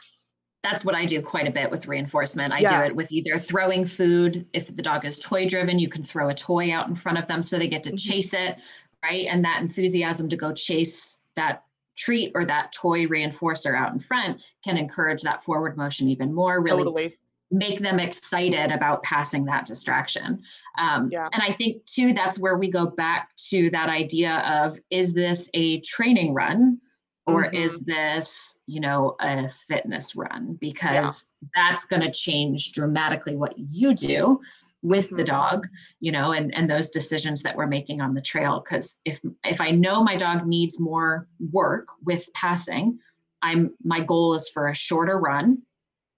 [0.62, 2.54] That's what I do quite a bit with reinforcement.
[2.54, 2.82] I yeah.
[2.82, 4.46] do it with either throwing food.
[4.54, 7.28] If the dog is toy driven, you can throw a toy out in front of
[7.28, 7.98] them so they get to mm-hmm.
[7.98, 8.58] chase it,
[9.04, 9.26] right?
[9.28, 11.64] And that enthusiasm to go chase that
[11.98, 16.62] treat or that toy reinforcer out in front can encourage that forward motion even more.
[16.62, 17.18] Really totally
[17.52, 20.42] make them excited about passing that distraction.
[20.78, 21.28] Um, yeah.
[21.34, 25.50] And I think, too, that's where we go back to that idea of is this
[25.54, 26.80] a training run?
[27.28, 27.58] Or mm-hmm.
[27.58, 30.58] is this, you know, a fitness run?
[30.60, 31.48] Because yeah.
[31.56, 34.40] that's going to change dramatically what you do
[34.82, 35.18] with mm-hmm.
[35.18, 35.68] the dog
[36.00, 39.60] you know and and those decisions that we're making on the trail because if if
[39.60, 42.98] i know my dog needs more work with passing
[43.42, 45.62] i'm my goal is for a shorter run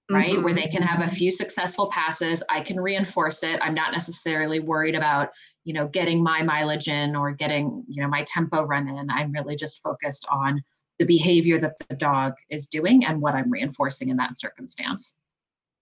[0.10, 0.32] right?
[0.32, 0.44] Mm-hmm.
[0.44, 2.42] Where they can have a few successful passes.
[2.50, 3.60] I can reinforce it.
[3.62, 5.30] I'm not necessarily worried about,
[5.64, 9.10] you know, getting my mileage in or getting, you know, my tempo run in.
[9.10, 10.62] I'm really just focused on
[11.00, 15.18] the behavior that the dog is doing and what I'm reinforcing in that circumstance.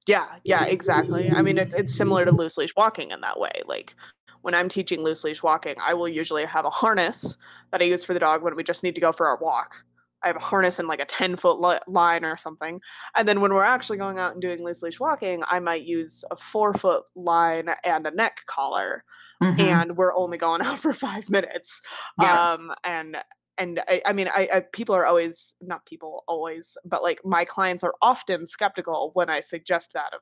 [0.08, 1.30] Yeah, yeah, exactly.
[1.30, 3.52] I mean, it, it's similar to loose leash walking in that way.
[3.66, 3.96] Like
[4.42, 7.36] when I'm teaching loose leash walking, I will usually have a harness
[7.72, 9.76] that I use for the dog when we just need to go for our walk.
[10.24, 12.82] I have a harness and like a 10 foot li- line or something.
[13.16, 16.24] And then when we're actually going out and doing loose leash walking, I might use
[16.32, 19.04] a four foot line and a neck collar.
[19.42, 19.62] Mm-hmm.
[19.62, 21.82] And we're only going out for five minutes.
[22.22, 22.54] Yeah.
[22.54, 23.18] Um, and
[23.58, 27.44] and I, I mean, I, I, people are always not people always, but like my
[27.44, 30.22] clients are often skeptical when I suggest that of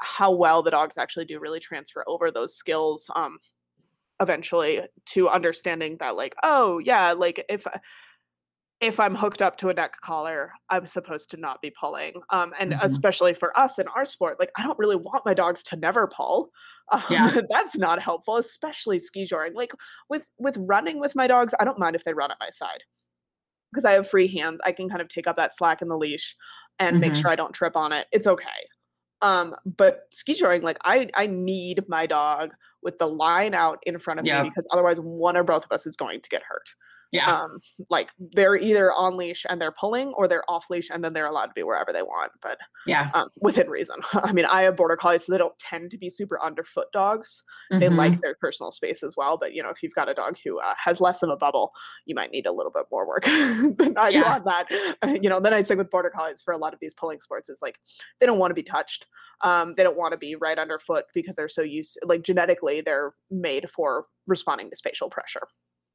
[0.00, 3.08] how well the dogs actually do really transfer over those skills.
[3.14, 3.38] Um,
[4.20, 7.66] eventually to understanding that like oh yeah like if
[8.80, 12.14] if I'm hooked up to a neck collar, I'm supposed to not be pulling.
[12.30, 12.84] Um, and mm-hmm.
[12.84, 16.06] especially for us in our sport, like I don't really want my dogs to never
[16.06, 16.50] pull.
[16.92, 17.40] Um, yeah.
[17.50, 19.54] that's not helpful, especially ski joring.
[19.54, 19.72] Like
[20.10, 22.82] with with running with my dogs, I don't mind if they run at my side
[23.72, 24.60] because I have free hands.
[24.64, 26.36] I can kind of take up that slack in the leash.
[26.78, 27.12] and mm-hmm.
[27.12, 28.06] make sure I don't trip on it.
[28.12, 28.46] It's okay.
[29.22, 32.52] Um, but ski joring, like I I need my dog
[32.82, 34.42] with the line out in front of yeah.
[34.42, 36.68] me because otherwise one or both of us is going to get hurt.
[37.12, 37.30] Yeah.
[37.30, 41.12] Um, like they're either on leash and they're pulling or they're off leash and then
[41.12, 42.32] they're allowed to be wherever they want.
[42.42, 44.00] But yeah, um, within reason.
[44.12, 47.44] I mean, I have border collies, so they don't tend to be super underfoot dogs.
[47.72, 47.80] Mm-hmm.
[47.80, 49.36] They like their personal space as well.
[49.38, 51.72] But you know, if you've got a dog who uh, has less of a bubble,
[52.06, 55.22] you might need a little bit more work than I on that.
[55.22, 57.48] you know, then I'd say with border collies for a lot of these pulling sports
[57.48, 57.78] is like
[58.20, 59.06] they don't want to be touched.
[59.42, 63.14] Um, they don't want to be right underfoot because they're so used like genetically they're
[63.30, 65.46] made for responding to spatial pressure.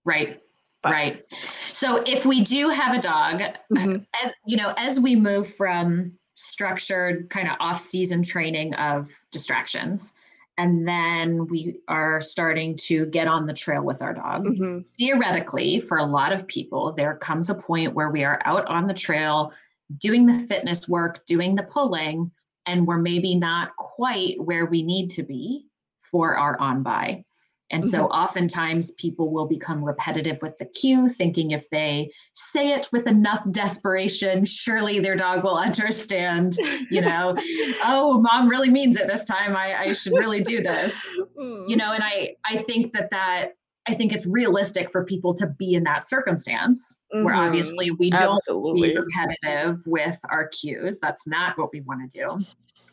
[0.05, 0.41] Right.
[0.84, 0.92] But.
[0.92, 1.26] Right.
[1.74, 3.42] So if we do have a dog,
[3.74, 3.98] mm-hmm.
[4.24, 10.16] as you know, as we move from structured kind of off-season training of distractions,
[10.58, 14.46] and then we are starting to get on the trail with our dog.
[14.46, 14.80] Mm-hmm.
[14.98, 18.86] Theoretically, for a lot of people, there comes a point where we are out on
[18.86, 19.54] the trail
[19.98, 22.32] doing the fitness work, doing the pulling,
[22.66, 25.66] and we're maybe not quite where we need to be
[26.00, 27.24] for our on by.
[27.72, 28.11] And so mm-hmm.
[28.11, 33.49] oftentimes people will become repetitive with the cue, thinking if they say it with enough
[33.51, 36.57] desperation, surely their dog will understand,
[36.89, 37.36] you know,
[37.84, 39.55] oh, mom really means it this time.
[39.55, 41.07] I, I should really do this.
[41.39, 41.69] Mm.
[41.69, 43.53] You know, and I I think that that
[43.88, 47.26] I think it's realistic for people to be in that circumstance mm-hmm.
[47.26, 48.89] where obviously we don't Absolutely.
[48.89, 50.99] be repetitive with our cues.
[51.01, 52.45] That's not what we want to do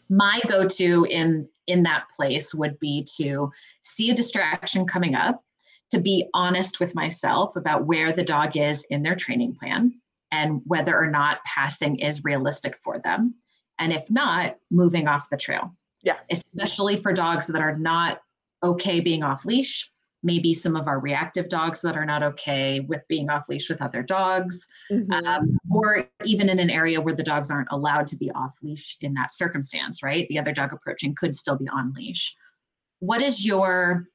[0.08, 3.50] my go-to in in that place would be to
[3.82, 5.44] see a distraction coming up
[5.90, 9.92] to be honest with myself about where the dog is in their training plan
[10.30, 13.34] and whether or not passing is realistic for them.
[13.78, 15.74] And if not moving off the trail.
[16.02, 16.18] Yeah.
[16.30, 18.20] Especially for dogs that are not
[18.62, 19.90] okay being off leash
[20.22, 23.80] maybe some of our reactive dogs that are not okay with being off leash with
[23.80, 25.12] other dogs, mm-hmm.
[25.12, 28.96] um, or even in an area where the dogs aren't allowed to be off leash
[29.00, 30.26] in that circumstance, right?
[30.28, 32.34] The other dog approaching could still be on leash.
[33.00, 34.08] What is your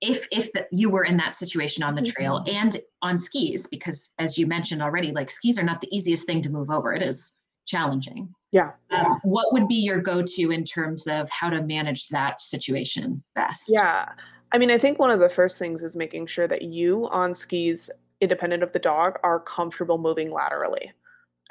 [0.00, 2.54] if if the, you were in that situation on the trail mm-hmm.
[2.54, 6.42] and on skis because as you mentioned already like skis are not the easiest thing
[6.42, 7.36] to move over it is
[7.66, 12.40] challenging yeah um, what would be your go-to in terms of how to manage that
[12.40, 14.06] situation best yeah
[14.52, 17.34] I mean, I think one of the first things is making sure that you on
[17.34, 17.90] skis,
[18.20, 20.92] independent of the dog, are comfortable moving laterally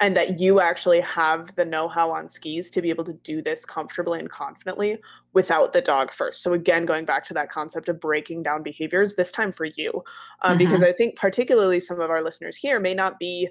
[0.00, 3.64] and that you actually have the know-how on skis to be able to do this
[3.64, 4.98] comfortably and confidently
[5.32, 9.14] without the dog first so again going back to that concept of breaking down behaviors
[9.14, 10.02] this time for you
[10.42, 10.58] um, mm-hmm.
[10.58, 13.48] because i think particularly some of our listeners here may not be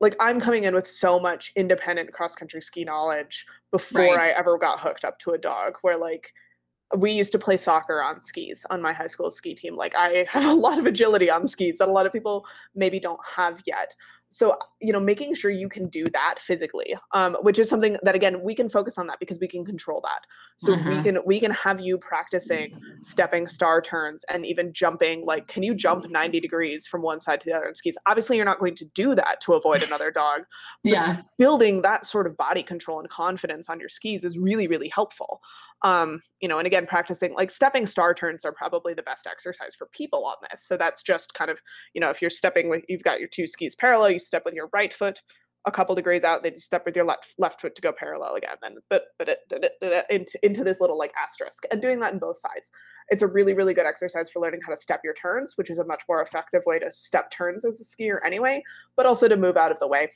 [0.00, 4.20] like i'm coming in with so much independent cross country ski knowledge before right.
[4.20, 6.32] i ever got hooked up to a dog where like
[6.96, 9.76] we used to play soccer on skis on my high school ski team.
[9.76, 13.00] Like I have a lot of agility on skis that a lot of people maybe
[13.00, 13.94] don't have yet
[14.28, 18.14] so you know making sure you can do that physically um, which is something that
[18.14, 20.20] again we can focus on that because we can control that
[20.56, 21.02] so we mm-hmm.
[21.02, 25.74] can we can have you practicing stepping star turns and even jumping like can you
[25.74, 28.74] jump 90 degrees from one side to the other on skis obviously you're not going
[28.74, 30.42] to do that to avoid another dog
[30.82, 34.88] yeah building that sort of body control and confidence on your skis is really really
[34.88, 35.40] helpful
[35.82, 39.74] um you know and again practicing like stepping star turns are probably the best exercise
[39.76, 40.64] for people on this.
[40.64, 41.60] So that's just kind of
[41.94, 44.54] you know if you're stepping with you've got your two skis parallel you step with
[44.54, 45.20] your right foot
[45.66, 48.34] a couple degrees out then you step with your left left foot to go parallel
[48.34, 49.40] again then but but it,
[50.10, 52.70] into, into this little like asterisk and doing that in both sides.
[53.08, 55.78] It's a really really good exercise for learning how to step your turns which is
[55.78, 58.62] a much more effective way to step turns as a skier anyway
[58.96, 60.10] but also to move out of the way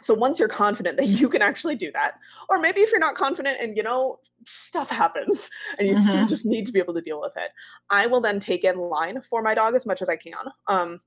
[0.00, 2.14] so once you're confident that you can actually do that
[2.48, 6.08] or maybe if you're not confident and you know stuff happens and you mm-hmm.
[6.08, 7.50] still just need to be able to deal with it
[7.90, 10.34] i will then take in line for my dog as much as i can
[10.68, 11.00] um,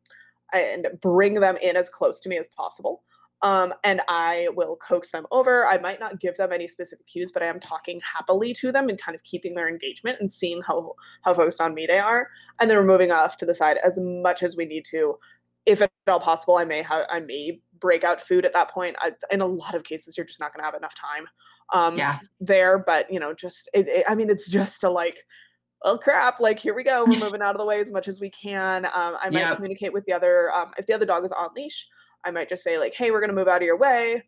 [0.54, 3.04] and bring them in as close to me as possible
[3.44, 5.66] um, and I will coax them over.
[5.66, 8.88] I might not give them any specific cues, but I am talking happily to them
[8.88, 12.30] and kind of keeping their engagement and seeing how how focused on me they are.
[12.60, 15.18] And then we're moving off to the side as much as we need to.
[15.66, 18.96] If at all possible, I may have I may break out food at that point.
[19.00, 21.28] I, in a lot of cases, you're just not going to have enough time
[21.74, 22.20] um, yeah.
[22.40, 22.80] there.
[22.80, 25.18] But you know, just it, it, I mean, it's just to like,
[25.84, 27.04] well, crap, like here we go.
[27.06, 28.86] We're moving out of the way as much as we can.
[28.86, 30.52] Um, I might communicate with the other.
[30.54, 31.88] Um, if the other dog is on leash,
[32.24, 34.24] I might just say like, hey, we're going to move out of your way.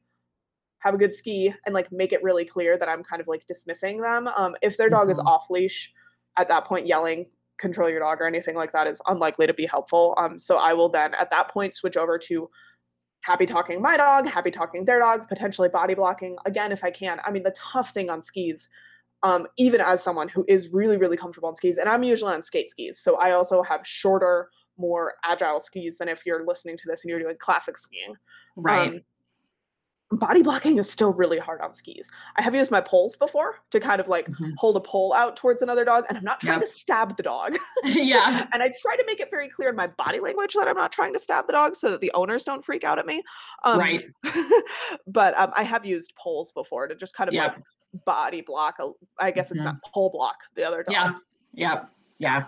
[0.79, 3.45] Have a good ski and like make it really clear that I'm kind of like
[3.47, 4.27] dismissing them.
[4.35, 5.11] Um, if their dog mm-hmm.
[5.11, 5.93] is off leash,
[6.37, 7.27] at that point, yelling
[7.59, 10.15] control your dog or anything like that is unlikely to be helpful.
[10.17, 12.49] Um, so I will then at that point switch over to
[13.23, 17.19] happy talking my dog, happy talking their dog, potentially body blocking again if I can.
[17.25, 18.69] I mean, the tough thing on skis,
[19.23, 22.43] um, even as someone who is really, really comfortable on skis, and I'm usually on
[22.43, 26.83] skate skis, so I also have shorter, more agile skis than if you're listening to
[26.87, 28.15] this and you're doing classic skiing.
[28.55, 28.89] Right.
[28.89, 29.01] Um,
[30.17, 32.09] body blocking is still really hard on skis.
[32.35, 34.51] I have used my poles before to kind of like mm-hmm.
[34.57, 36.69] hold a pole out towards another dog, and I'm not trying yep.
[36.69, 37.57] to stab the dog.
[37.83, 38.47] yeah.
[38.53, 40.91] and I try to make it very clear in my body language that I'm not
[40.91, 43.23] trying to stab the dog so that the owners don't freak out at me.
[43.63, 44.05] Um, right.
[45.07, 47.55] but um, I have used poles before to just kind of yep.
[47.55, 48.75] like body block.
[48.79, 48.89] A,
[49.19, 49.65] I guess it's mm-hmm.
[49.65, 50.93] not pole block the other dog.
[50.93, 51.13] Yeah.
[51.53, 51.85] Yeah.
[52.19, 52.47] Yeah.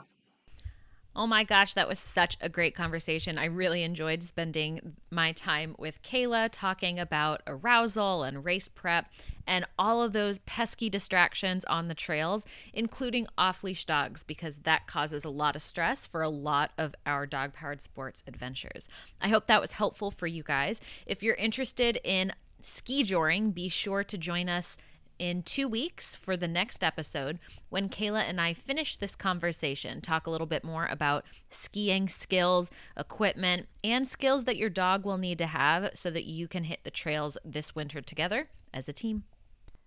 [1.17, 3.37] Oh my gosh, that was such a great conversation.
[3.37, 9.07] I really enjoyed spending my time with Kayla talking about arousal and race prep
[9.47, 14.87] and all of those pesky distractions on the trails, including off leash dogs, because that
[14.87, 18.89] causes a lot of stress for a lot of our dog powered sports adventures.
[19.21, 20.81] I hope that was helpful for you guys.
[21.05, 24.75] If you're interested in ski joring, be sure to join us
[25.19, 27.39] in two weeks for the next episode
[27.69, 32.71] when Kayla and I finish this conversation, talk a little bit more about skiing skills,
[32.97, 36.83] equipment, and skills that your dog will need to have so that you can hit
[36.83, 39.23] the trails this winter together as a team.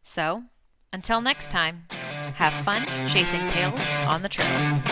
[0.02, 0.44] So,
[0.92, 1.84] until next time,
[2.36, 4.82] have fun chasing tails on the trails.